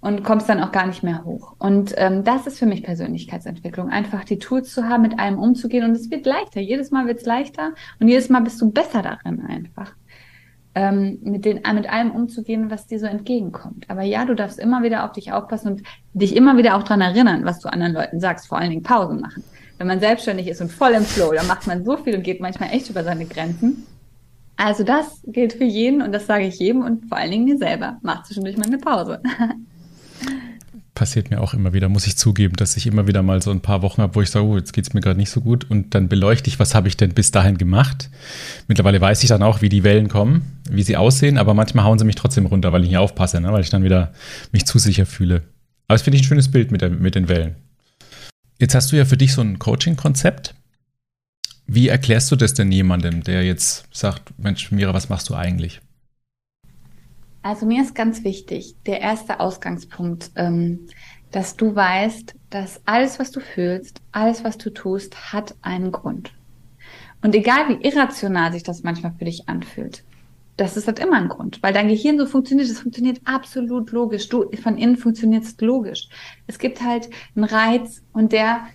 [0.00, 1.54] und kommst dann auch gar nicht mehr hoch.
[1.60, 5.84] Und ähm, das ist für mich Persönlichkeitsentwicklung, einfach die Tools zu haben, mit allem umzugehen
[5.84, 6.60] und es wird leichter.
[6.60, 9.94] Jedes Mal wird es leichter und jedes Mal bist du besser darin einfach
[10.74, 13.86] ähm, mit, den, mit allem umzugehen, was dir so entgegenkommt.
[13.88, 17.00] Aber ja, du darfst immer wieder auf dich aufpassen und dich immer wieder auch dran
[17.00, 19.42] erinnern, was du anderen Leuten sagst, vor allen Dingen Pausen machen.
[19.78, 22.40] Wenn man selbstständig ist und voll im Flow, dann macht man so viel und geht
[22.40, 23.86] manchmal echt über seine Grenzen.
[24.56, 27.56] Also das gilt für jeden und das sage ich jedem und vor allen Dingen mir
[27.56, 27.98] selber.
[28.02, 29.22] Mach zwischendurch mal eine Pause.
[31.00, 33.62] passiert mir auch immer wieder, muss ich zugeben, dass ich immer wieder mal so ein
[33.62, 35.64] paar Wochen habe, wo ich sage, oh, jetzt geht es mir gerade nicht so gut
[35.70, 38.10] und dann beleuchte ich, was habe ich denn bis dahin gemacht.
[38.68, 41.98] Mittlerweile weiß ich dann auch, wie die Wellen kommen, wie sie aussehen, aber manchmal hauen
[41.98, 43.50] sie mich trotzdem runter, weil ich nicht aufpasse, ne?
[43.50, 44.12] weil ich dann wieder
[44.52, 45.36] mich zu sicher fühle.
[45.88, 47.54] Aber das finde ich ein schönes Bild mit, der, mit den Wellen.
[48.58, 50.54] Jetzt hast du ja für dich so ein Coaching-Konzept.
[51.66, 55.80] Wie erklärst du das denn jemandem, der jetzt sagt, Mensch, Mira, was machst du eigentlich?
[57.42, 60.86] Also mir ist ganz wichtig, der erste Ausgangspunkt, ähm,
[61.30, 66.32] dass du weißt, dass alles, was du fühlst, alles, was du tust, hat einen Grund.
[67.22, 70.04] Und egal wie irrational sich das manchmal für dich anfühlt,
[70.56, 74.28] das ist halt immer ein Grund, weil dein Gehirn so funktioniert, es funktioniert absolut logisch.
[74.28, 76.08] Du von innen funktionierst logisch.
[76.46, 78.66] Es gibt halt einen Reiz und der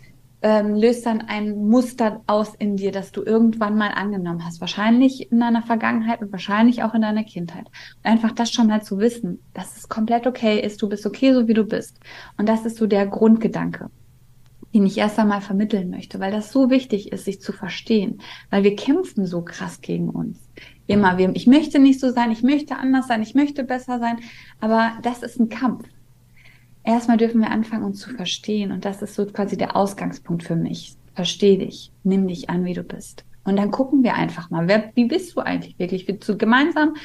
[0.45, 4.61] ähm, löst dann ein Muster aus in dir, das du irgendwann mal angenommen hast.
[4.61, 7.65] Wahrscheinlich in deiner Vergangenheit und wahrscheinlich auch in deiner Kindheit.
[7.65, 11.33] Und einfach das schon mal zu wissen, dass es komplett okay ist, du bist okay,
[11.33, 11.99] so wie du bist.
[12.37, 13.89] Und das ist so der Grundgedanke
[14.73, 18.63] den ich erst einmal vermitteln möchte, weil das so wichtig ist, sich zu verstehen, weil
[18.65, 20.37] wir kämpfen so krass gegen uns.
[20.85, 24.17] Immer, wir, ich möchte nicht so sein, ich möchte anders sein, ich möchte besser sein,
[24.59, 25.85] aber das ist ein Kampf
[26.85, 28.71] erstmal dürfen wir anfangen, uns zu verstehen.
[28.71, 30.95] Und das ist so quasi der Ausgangspunkt für mich.
[31.13, 33.23] Versteh dich, nimm dich an, wie du bist.
[33.43, 36.07] Und dann gucken wir einfach mal, wer, wie bist du eigentlich wirklich?
[36.07, 36.95] Willst du gemeinsam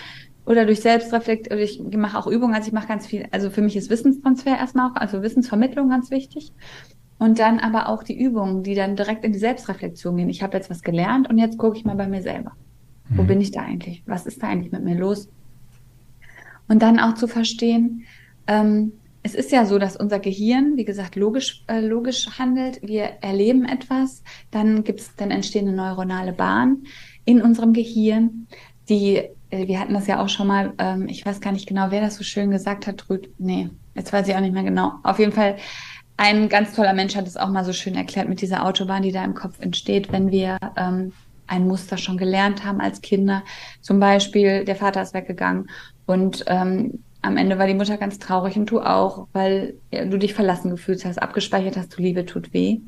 [0.46, 3.60] oder durch Selbstreflekt, oder ich mache auch Übungen, also ich mache ganz viel, also für
[3.60, 6.52] mich ist Wissenstransfer erstmal auch, also Wissensvermittlung ganz wichtig.
[7.18, 10.30] Und dann aber auch die Übungen, die dann direkt in die Selbstreflexion gehen.
[10.30, 12.52] Ich habe jetzt was gelernt und jetzt gucke ich mal bei mir selber.
[13.10, 13.26] Wo mhm.
[13.26, 14.02] bin ich da eigentlich?
[14.06, 15.28] Was ist da eigentlich mit mir los?
[16.66, 18.04] Und dann auch zu verstehen,
[18.46, 18.92] ähm,
[19.22, 22.80] es ist ja so, dass unser Gehirn, wie gesagt, logisch, äh, logisch handelt.
[22.82, 26.84] Wir erleben etwas, dann gibt's, dann entsteht eine neuronale Bahn
[27.24, 28.46] in unserem Gehirn,
[28.88, 31.90] die äh, wir hatten das ja auch schon mal, ähm, ich weiß gar nicht genau,
[31.90, 34.92] wer das so schön gesagt hat, Rüd, nee, jetzt weiß ich auch nicht mehr genau.
[35.02, 35.56] Auf jeden Fall,
[36.16, 39.12] ein ganz toller Mensch hat es auch mal so schön erklärt mit dieser Autobahn, die
[39.12, 41.12] da im Kopf entsteht, wenn wir ähm,
[41.46, 43.42] ein Muster schon gelernt haben als Kinder.
[43.80, 45.70] Zum Beispiel, der Vater ist weggegangen
[46.06, 50.34] und ähm, am Ende war die Mutter ganz traurig und du auch, weil du dich
[50.34, 52.80] verlassen gefühlt hast, abgespeichert hast, du Liebe tut weh.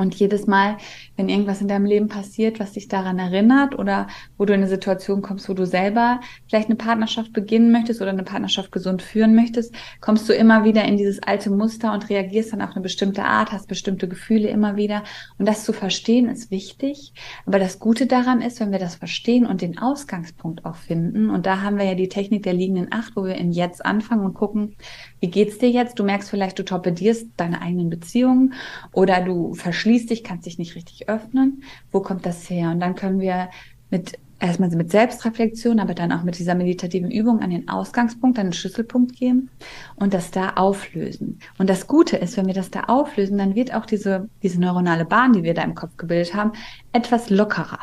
[0.00, 0.78] Und jedes Mal,
[1.16, 4.68] wenn irgendwas in deinem Leben passiert, was dich daran erinnert oder wo du in eine
[4.68, 9.34] Situation kommst, wo du selber vielleicht eine Partnerschaft beginnen möchtest oder eine Partnerschaft gesund führen
[9.34, 13.24] möchtest, kommst du immer wieder in dieses alte Muster und reagierst dann auf eine bestimmte
[13.24, 15.02] Art, hast bestimmte Gefühle immer wieder.
[15.38, 17.12] Und das zu verstehen ist wichtig.
[17.46, 21.30] Aber das Gute daran ist, wenn wir das verstehen und den Ausgangspunkt auch finden.
[21.30, 24.24] Und da haben wir ja die Technik der liegenden Acht, wo wir im Jetzt anfangen
[24.24, 24.76] und gucken,
[25.20, 25.98] wie geht's dir jetzt?
[25.98, 28.54] Du merkst vielleicht, du torpedierst deine eigenen Beziehungen
[28.92, 31.62] oder du verschließt dich, kannst dich nicht richtig öffnen.
[31.92, 32.70] Wo kommt das her?
[32.70, 33.50] Und dann können wir
[33.90, 38.46] mit erstmal mit Selbstreflexion, aber dann auch mit dieser meditativen Übung an den Ausgangspunkt, an
[38.46, 39.50] den Schlüsselpunkt gehen
[39.96, 41.38] und das da auflösen.
[41.58, 45.04] Und das Gute ist, wenn wir das da auflösen, dann wird auch diese, diese neuronale
[45.04, 46.52] Bahn, die wir da im Kopf gebildet haben,
[46.92, 47.80] etwas lockerer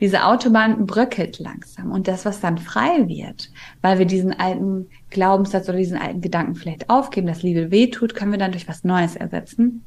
[0.00, 1.92] diese Autobahn bröckelt langsam.
[1.92, 6.56] Und das, was dann frei wird, weil wir diesen alten Glaubenssatz oder diesen alten Gedanken
[6.56, 9.84] vielleicht aufgeben, dass Liebe weh tut, können wir dann durch was Neues ersetzen.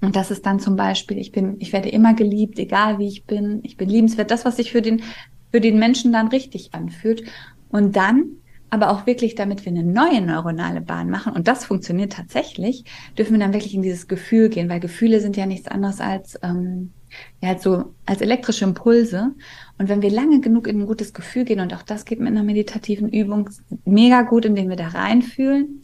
[0.00, 3.24] Und das ist dann zum Beispiel, ich bin, ich werde immer geliebt, egal wie ich
[3.24, 5.02] bin, ich bin liebenswert, das, was sich für den,
[5.50, 7.24] für den Menschen dann richtig anfühlt.
[7.68, 8.24] Und dann
[8.70, 12.84] aber auch wirklich, damit wir eine neue neuronale Bahn machen, und das funktioniert tatsächlich,
[13.18, 16.38] dürfen wir dann wirklich in dieses Gefühl gehen, weil Gefühle sind ja nichts anderes als
[16.42, 16.92] ähm,
[17.40, 19.34] ja, halt so als elektrische Impulse.
[19.78, 22.28] Und wenn wir lange genug in ein gutes Gefühl gehen, und auch das geht mit
[22.28, 23.50] einer meditativen Übung
[23.84, 25.82] mega gut, indem wir da reinfühlen,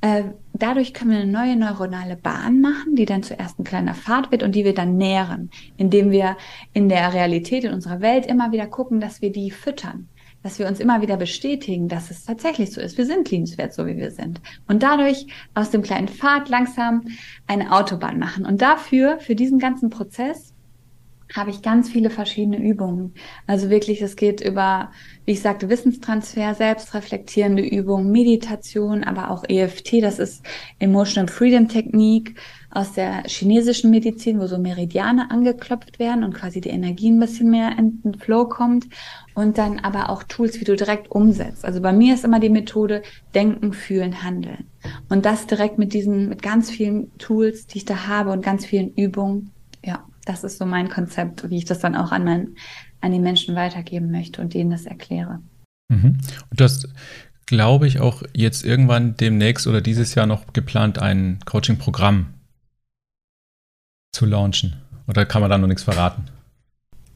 [0.00, 4.30] äh, dadurch können wir eine neue neuronale Bahn machen, die dann zuerst ein kleiner Pfad
[4.30, 6.36] wird und die wir dann nähren, indem wir
[6.72, 10.08] in der Realität, in unserer Welt immer wieder gucken, dass wir die füttern
[10.44, 12.98] dass wir uns immer wieder bestätigen, dass es tatsächlich so ist.
[12.98, 14.42] Wir sind liebenswert, so wie wir sind.
[14.68, 17.04] Und dadurch aus dem kleinen Pfad langsam
[17.46, 18.44] eine Autobahn machen.
[18.44, 20.53] Und dafür, für diesen ganzen Prozess,
[21.34, 23.14] habe ich ganz viele verschiedene Übungen.
[23.46, 24.92] Also wirklich, es geht über,
[25.24, 30.44] wie ich sagte, Wissenstransfer, selbstreflektierende Übungen, Meditation, aber auch EFT, das ist
[30.78, 32.38] Emotional Freedom Technik
[32.70, 37.48] aus der chinesischen Medizin, wo so Meridiane angeklopft werden und quasi die Energie ein bisschen
[37.50, 38.86] mehr in den Flow kommt.
[39.34, 41.64] Und dann aber auch Tools, wie du direkt umsetzt.
[41.64, 43.02] Also bei mir ist immer die Methode
[43.34, 44.66] Denken, Fühlen, Handeln.
[45.08, 48.66] Und das direkt mit diesen, mit ganz vielen Tools, die ich da habe und ganz
[48.66, 49.50] vielen Übungen.
[49.84, 52.56] Ja, das ist so mein Konzept, wie ich das dann auch an, mein,
[53.00, 55.40] an die Menschen weitergeben möchte und denen das erkläre.
[55.88, 56.18] Mhm.
[56.50, 56.88] Und du hast,
[57.46, 62.34] glaube ich, auch jetzt irgendwann demnächst oder dieses Jahr noch geplant, ein Coaching-Programm
[64.12, 64.76] zu launchen.
[65.06, 66.24] Oder kann man da noch nichts verraten?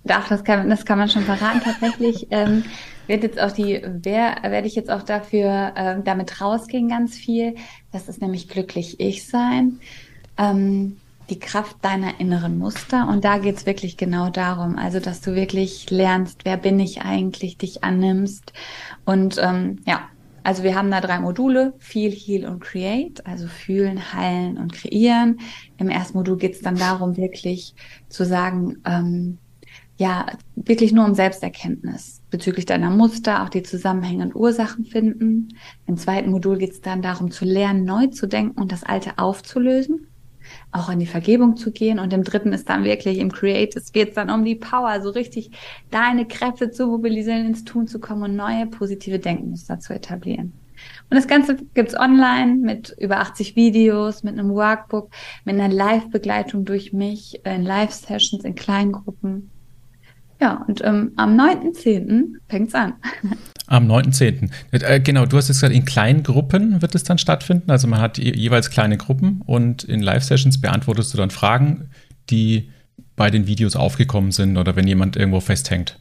[0.08, 1.60] Ach, das kann, das kann man schon verraten.
[1.62, 2.64] Tatsächlich ähm,
[3.06, 7.56] wird jetzt auch die, wer, werde ich jetzt auch dafür ähm, damit rausgehen ganz viel.
[7.92, 9.80] Das ist nämlich glücklich ich sein.
[10.36, 10.98] Ähm,
[11.30, 13.08] die Kraft deiner inneren Muster.
[13.08, 17.58] Und da geht's wirklich genau darum, also dass du wirklich lernst, wer bin ich eigentlich,
[17.58, 18.52] dich annimmst.
[19.04, 20.08] Und ähm, ja,
[20.42, 25.40] also wir haben da drei Module, Feel, Heal und Create, also fühlen, heilen und kreieren.
[25.76, 27.74] Im ersten Modul geht's dann darum, wirklich
[28.08, 29.38] zu sagen, ähm,
[29.98, 35.48] ja, wirklich nur um Selbsterkenntnis bezüglich deiner Muster, auch die Zusammenhänge und Ursachen finden.
[35.86, 40.06] Im zweiten Modul geht's dann darum zu lernen, neu zu denken und das Alte aufzulösen
[40.72, 41.98] auch in die Vergebung zu gehen.
[41.98, 45.50] Und im dritten ist dann wirklich im Creative geht dann um die Power, so richtig
[45.90, 50.52] deine Kräfte zu mobilisieren, ins Tun zu kommen und neue positive Denkmuster zu etablieren.
[51.10, 55.10] Und das Ganze gibt's online mit über 80 Videos, mit einem Workbook,
[55.44, 59.50] mit einer Live-Begleitung durch mich, in Live-Sessions, in Kleingruppen.
[60.40, 62.34] Ja, und ähm, am 9.10.
[62.48, 62.94] fängt's an.
[63.68, 64.50] Am 9.10.
[64.72, 67.70] Äh, genau, du hast jetzt gesagt, in kleinen Gruppen wird es dann stattfinden.
[67.70, 71.90] Also man hat jeweils kleine Gruppen und in Live-Sessions beantwortest du dann Fragen,
[72.30, 72.70] die
[73.14, 75.98] bei den Videos aufgekommen sind oder wenn jemand irgendwo festhängt.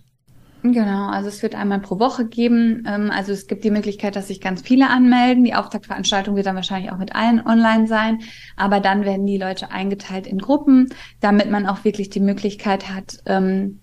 [0.64, 2.84] Genau, also es wird einmal pro Woche geben.
[2.88, 5.44] Ähm, also es gibt die Möglichkeit, dass sich ganz viele anmelden.
[5.44, 8.22] Die Auftaktveranstaltung wird dann wahrscheinlich auch mit allen online sein.
[8.56, 10.90] Aber dann werden die Leute eingeteilt in Gruppen,
[11.20, 13.80] damit man auch wirklich die Möglichkeit hat, ähm,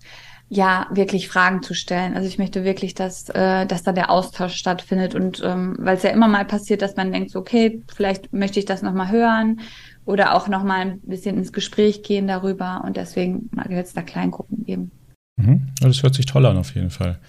[0.47, 2.15] ja wirklich Fragen zu stellen.
[2.15, 6.03] Also ich möchte wirklich, dass, äh, dass da der Austausch stattfindet und ähm, weil es
[6.03, 9.61] ja immer mal passiert, dass man denkt, so, okay, vielleicht möchte ich das nochmal hören
[10.05, 14.63] oder auch nochmal ein bisschen ins Gespräch gehen darüber und deswegen wird es da Kleingruppen
[14.65, 14.91] geben.
[15.37, 15.67] Mhm.
[15.81, 17.19] Das hört sich toll an auf jeden Fall.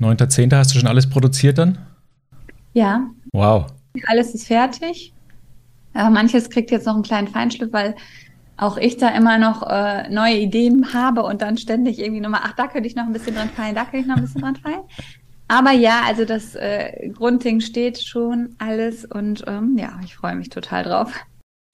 [0.00, 0.56] 9.10.
[0.56, 1.78] hast du schon alles produziert dann?
[2.72, 3.06] Ja.
[3.32, 3.66] Wow.
[4.06, 5.12] Alles ist fertig.
[5.94, 7.94] Aber manches kriegt jetzt noch einen kleinen Feinschliff, weil
[8.62, 12.54] auch ich da immer noch äh, neue Ideen habe und dann ständig irgendwie nochmal, ach,
[12.54, 14.56] da könnte ich noch ein bisschen dran fallen, da könnte ich noch ein bisschen dran
[14.56, 14.82] fallen.
[15.48, 20.48] Aber ja, also das äh, Grundding steht schon alles und ähm, ja, ich freue mich
[20.48, 21.12] total drauf.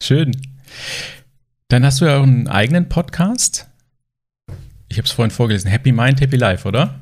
[0.03, 0.33] Schön.
[1.69, 3.69] Dann hast du ja auch einen eigenen Podcast.
[4.89, 5.71] Ich habe es vorhin vorgelesen.
[5.71, 6.99] Happy Mind, Happy Life, oder?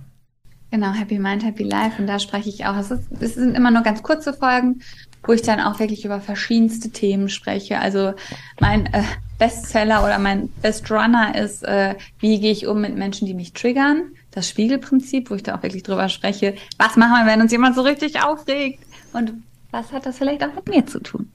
[0.70, 2.00] Genau, Happy Mind, Happy Life.
[2.00, 2.76] Und da spreche ich auch.
[2.76, 4.82] Es, ist, es sind immer nur ganz kurze Folgen,
[5.22, 7.78] wo ich dann auch wirklich über verschiedenste Themen spreche.
[7.78, 8.14] Also
[8.60, 9.02] mein äh,
[9.38, 13.52] Bestseller oder mein Best Runner ist, äh, wie gehe ich um mit Menschen, die mich
[13.52, 14.12] triggern.
[14.30, 16.54] Das Spiegelprinzip, wo ich da auch wirklich drüber spreche.
[16.78, 18.82] Was machen wir, wenn uns jemand so richtig aufregt?
[19.12, 19.32] Und
[19.70, 21.30] was hat das vielleicht auch mit mir zu tun?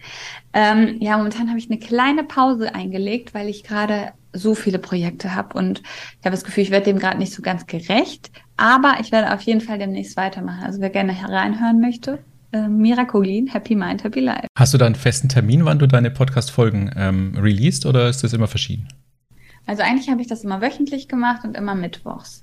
[0.54, 5.36] Ähm, ja, momentan habe ich eine kleine Pause eingelegt, weil ich gerade so viele Projekte
[5.36, 8.32] habe und ich habe das Gefühl, ich werde dem gerade nicht so ganz gerecht.
[8.58, 10.64] Aber ich werde auf jeden Fall demnächst weitermachen.
[10.64, 12.20] Also wer gerne hereinhören möchte,
[12.52, 14.48] äh, Mira Koglin, Happy Mind, Happy Life.
[14.58, 18.34] Hast du da einen festen Termin, wann du deine Podcast-Folgen ähm, released oder ist das
[18.34, 18.88] immer verschieden?
[19.66, 22.42] Also eigentlich habe ich das immer wöchentlich gemacht und immer mittwochs.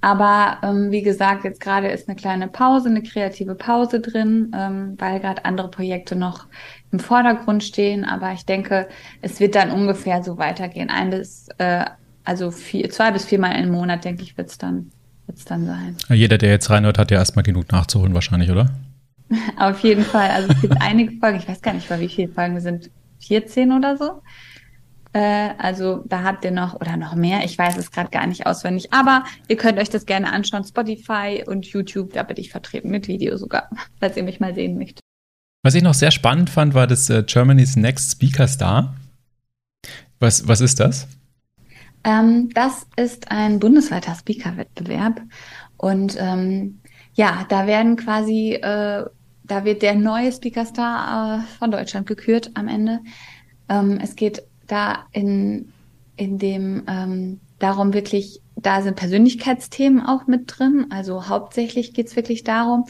[0.00, 4.94] Aber ähm, wie gesagt, jetzt gerade ist eine kleine Pause, eine kreative Pause drin, ähm,
[4.98, 6.46] weil gerade andere Projekte noch
[6.92, 8.04] im Vordergrund stehen.
[8.04, 8.88] Aber ich denke,
[9.22, 10.90] es wird dann ungefähr so weitergehen.
[10.90, 11.84] Ein bis, äh,
[12.24, 14.90] also vier, zwei bis viermal im Monat, denke ich, wird es dann,
[15.26, 15.96] wird's dann sein.
[16.10, 18.70] Jeder, der jetzt reinhört, hat ja erstmal genug nachzuholen wahrscheinlich, oder?
[19.56, 20.30] Auf jeden Fall.
[20.30, 23.72] Also es gibt einige Folgen, ich weiß gar nicht, wie viele Folgen wir sind, 14
[23.72, 24.22] oder so.
[25.12, 27.44] Äh, also da habt ihr noch oder noch mehr.
[27.44, 30.64] Ich weiß es gerade gar nicht auswendig, aber ihr könnt euch das gerne anschauen.
[30.64, 33.70] Spotify und YouTube, da bin ich vertreten mit Video sogar,
[34.00, 35.00] falls ihr mich mal sehen möchtet.
[35.62, 38.94] Was ich noch sehr spannend fand, war das äh, Germany's Next Speaker Star.
[40.20, 41.08] Was, was ist das?
[42.04, 45.20] Ähm, das ist ein bundesweiter Speaker-Wettbewerb.
[45.76, 46.80] Und ähm,
[47.16, 49.04] ja, da werden quasi äh,
[49.46, 53.00] da wird der neue Speakerstar äh, von Deutschland gekürt am Ende.
[53.68, 55.72] Ähm, es geht da in,
[56.16, 60.86] in dem ähm, darum wirklich, da sind Persönlichkeitsthemen auch mit drin.
[60.90, 62.86] Also hauptsächlich geht's wirklich darum.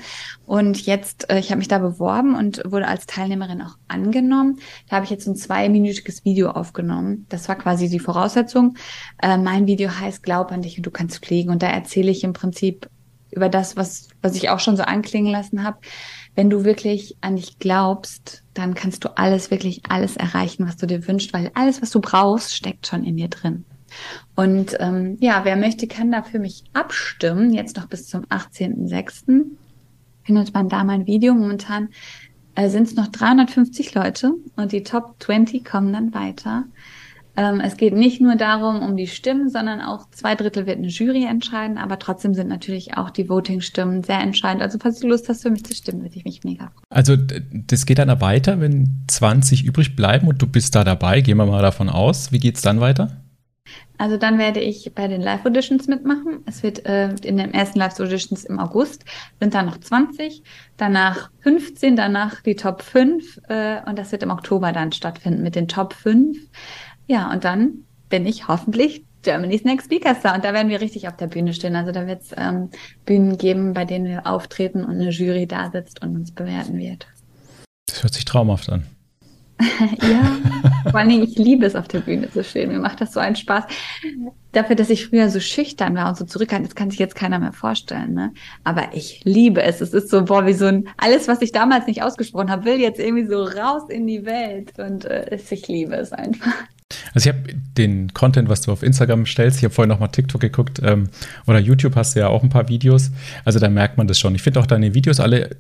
[0.46, 4.58] Und jetzt, äh, ich habe mich da beworben und wurde als Teilnehmerin auch angenommen.
[4.88, 7.26] Da habe ich jetzt ein zweiminütiges Video aufgenommen.
[7.28, 8.76] Das war quasi die Voraussetzung.
[9.22, 11.50] Äh, mein Video heißt Glaub an dich und du kannst fliegen.
[11.50, 12.88] Und da erzähle ich im Prinzip
[13.36, 15.78] über das, was, was ich auch schon so anklingen lassen habe,
[16.34, 20.86] wenn du wirklich an dich glaubst, dann kannst du alles, wirklich alles erreichen, was du
[20.86, 23.64] dir wünschst, weil alles, was du brauchst, steckt schon in dir drin.
[24.34, 27.52] Und ähm, ja, wer möchte, kann da für mich abstimmen.
[27.52, 29.44] Jetzt noch bis zum 18.06.
[30.24, 31.34] findet man da mein Video.
[31.34, 31.88] Momentan
[32.54, 36.64] äh, sind es noch 350 Leute und die Top 20 kommen dann weiter.
[37.36, 40.88] Ähm, es geht nicht nur darum, um die Stimmen, sondern auch zwei Drittel wird eine
[40.88, 44.62] Jury entscheiden, aber trotzdem sind natürlich auch die Voting-Stimmen sehr entscheidend.
[44.62, 46.84] Also falls du Lust hast, für mich zu stimmen, würde ich mich mega freuen.
[46.88, 51.36] Also das geht dann weiter, wenn 20 übrig bleiben und du bist da dabei, gehen
[51.36, 52.32] wir mal davon aus.
[52.32, 53.22] Wie geht's dann weiter?
[53.98, 56.42] Also dann werde ich bei den Live-Auditions mitmachen.
[56.46, 59.04] Es wird äh, in den ersten Live-Auditions im August
[59.40, 60.42] sind da noch 20,
[60.76, 65.54] danach 15, danach die Top 5 äh, und das wird im Oktober dann stattfinden mit
[65.54, 66.36] den Top 5.
[67.06, 70.36] Ja, und dann bin ich hoffentlich Germany's Next Speaker Star.
[70.36, 71.76] Und da werden wir richtig auf der Bühne stehen.
[71.76, 72.70] Also da wird es ähm,
[73.04, 77.06] Bühnen geben, bei denen wir auftreten und eine Jury da sitzt und uns bewerten wird.
[77.86, 78.86] Das hört sich traumhaft an.
[80.02, 80.36] ja,
[80.90, 82.70] vor allen Dingen, ich liebe es, auf der Bühne zu stehen.
[82.70, 83.64] Mir macht das so einen Spaß.
[84.52, 87.38] Dafür, dass ich früher so schüchtern war und so zurückhaltend, das kann sich jetzt keiner
[87.38, 88.12] mehr vorstellen.
[88.12, 88.32] Ne?
[88.64, 89.80] Aber ich liebe es.
[89.80, 92.78] Es ist so, boah, wie so ein, alles, was ich damals nicht ausgesprochen habe, will
[92.78, 94.78] jetzt irgendwie so raus in die Welt.
[94.78, 96.52] Und äh, ich liebe es einfach.
[97.14, 100.08] Also ich habe den Content, was du auf Instagram stellst, ich habe vorhin noch mal
[100.08, 101.08] TikTok geguckt ähm,
[101.46, 103.10] oder YouTube hast du ja auch ein paar Videos.
[103.44, 104.34] Also da merkt man das schon.
[104.34, 105.50] Ich finde auch deine Videos alle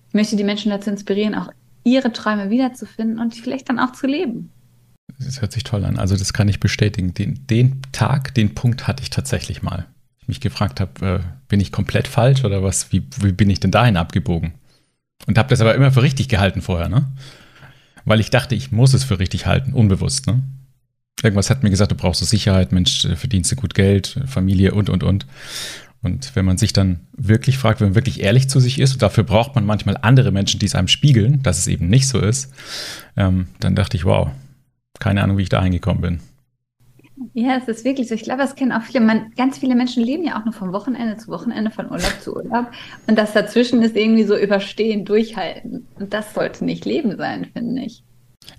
[0.09, 1.51] ich möchte die Menschen dazu inspirieren, auch
[1.85, 4.51] ihre Träume wiederzufinden und vielleicht dann auch zu leben.
[5.19, 5.99] Das hört sich toll an.
[5.99, 7.15] Also das kann ich bestätigen.
[7.15, 9.87] Den, den Tag, den Punkt hatte ich tatsächlich mal.
[10.21, 12.93] Ich mich gefragt habe, äh, bin ich komplett falsch oder was?
[12.93, 14.55] Wie, wie bin ich denn dahin abgebogen?
[15.27, 17.07] Und habe das aber immer für richtig gehalten vorher, ne?
[18.05, 20.43] Weil ich dachte, ich muss es für richtig halten, unbewusst, ne?
[21.23, 24.75] Irgendwas hat mir gesagt, du brauchst so Sicherheit, Mensch, äh, verdienst du gut Geld, Familie
[24.75, 25.27] und, und, und.
[26.03, 29.01] Und wenn man sich dann wirklich fragt, wenn man wirklich ehrlich zu sich ist, und
[29.03, 32.21] dafür braucht man manchmal andere Menschen, die es einem spiegeln, dass es eben nicht so
[32.21, 32.53] ist,
[33.17, 34.31] ähm, dann dachte ich, wow,
[34.99, 36.21] keine Ahnung, wie ich da hingekommen bin.
[37.33, 38.15] Ja, es ist wirklich so.
[38.15, 39.01] Ich glaube, das kennen auch viele.
[39.01, 42.37] Man, ganz viele Menschen leben ja auch nur vom Wochenende zu Wochenende, von Urlaub zu
[42.37, 42.67] Urlaub.
[43.07, 45.87] Und das dazwischen ist irgendwie so überstehen, durchhalten.
[45.99, 48.05] Und das sollte nicht Leben sein, finde ich.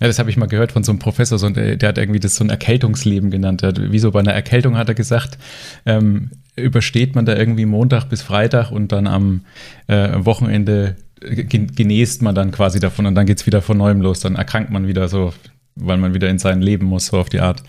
[0.00, 2.36] Ja, das habe ich mal gehört von so einem Professor, so, der, hat irgendwie das
[2.36, 3.62] so ein Erkältungsleben genannt.
[3.62, 5.38] Hat, wie so bei einer Erkältung hat er gesagt,
[5.86, 9.42] ähm, übersteht man da irgendwie Montag bis Freitag und dann am
[9.86, 14.20] äh, Wochenende genäst man dann quasi davon und dann geht es wieder von neuem los.
[14.20, 15.32] Dann erkrankt man wieder so,
[15.74, 17.62] weil man wieder in sein Leben muss, so auf die Art.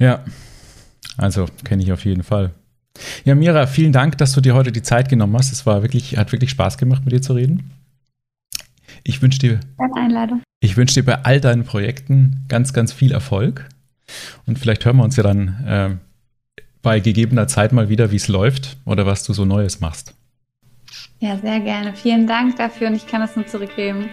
[0.00, 0.24] Ja,
[1.16, 2.50] also kenne ich auf jeden Fall.
[3.24, 5.52] Ja, Mira, vielen Dank, dass du dir heute die Zeit genommen hast.
[5.52, 7.70] Es war wirklich, hat wirklich Spaß gemacht, mit dir zu reden.
[9.04, 9.60] Ich wünsche dir,
[9.94, 10.42] Einladung.
[10.60, 13.68] ich wünsche dir bei all deinen Projekten ganz, ganz viel Erfolg.
[14.46, 15.90] Und vielleicht hören wir uns ja dann äh,
[16.82, 20.14] bei gegebener Zeit mal wieder, wie es läuft oder was du so Neues machst.
[21.20, 21.94] Ja, sehr gerne.
[21.94, 24.08] Vielen Dank dafür und ich kann das nur zurückgeben.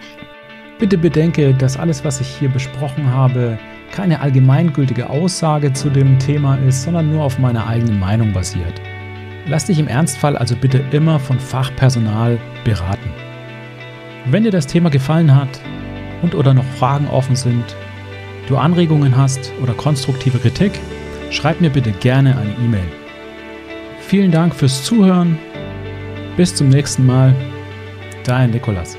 [0.79, 3.57] Bitte bedenke, dass alles, was ich hier besprochen habe,
[3.97, 8.79] keine allgemeingültige Aussage zu dem Thema ist, sondern nur auf meiner eigenen Meinung basiert.
[9.47, 13.09] Lass dich im Ernstfall also bitte immer von Fachpersonal beraten.
[14.29, 15.49] Wenn dir das Thema gefallen hat
[16.21, 17.75] und oder noch Fragen offen sind,
[18.47, 20.79] du Anregungen hast oder konstruktive Kritik,
[21.31, 22.87] schreib mir bitte gerne eine E-Mail.
[24.01, 25.39] Vielen Dank fürs Zuhören.
[26.35, 27.33] Bis zum nächsten Mal.
[28.23, 28.95] Dein Nikolas.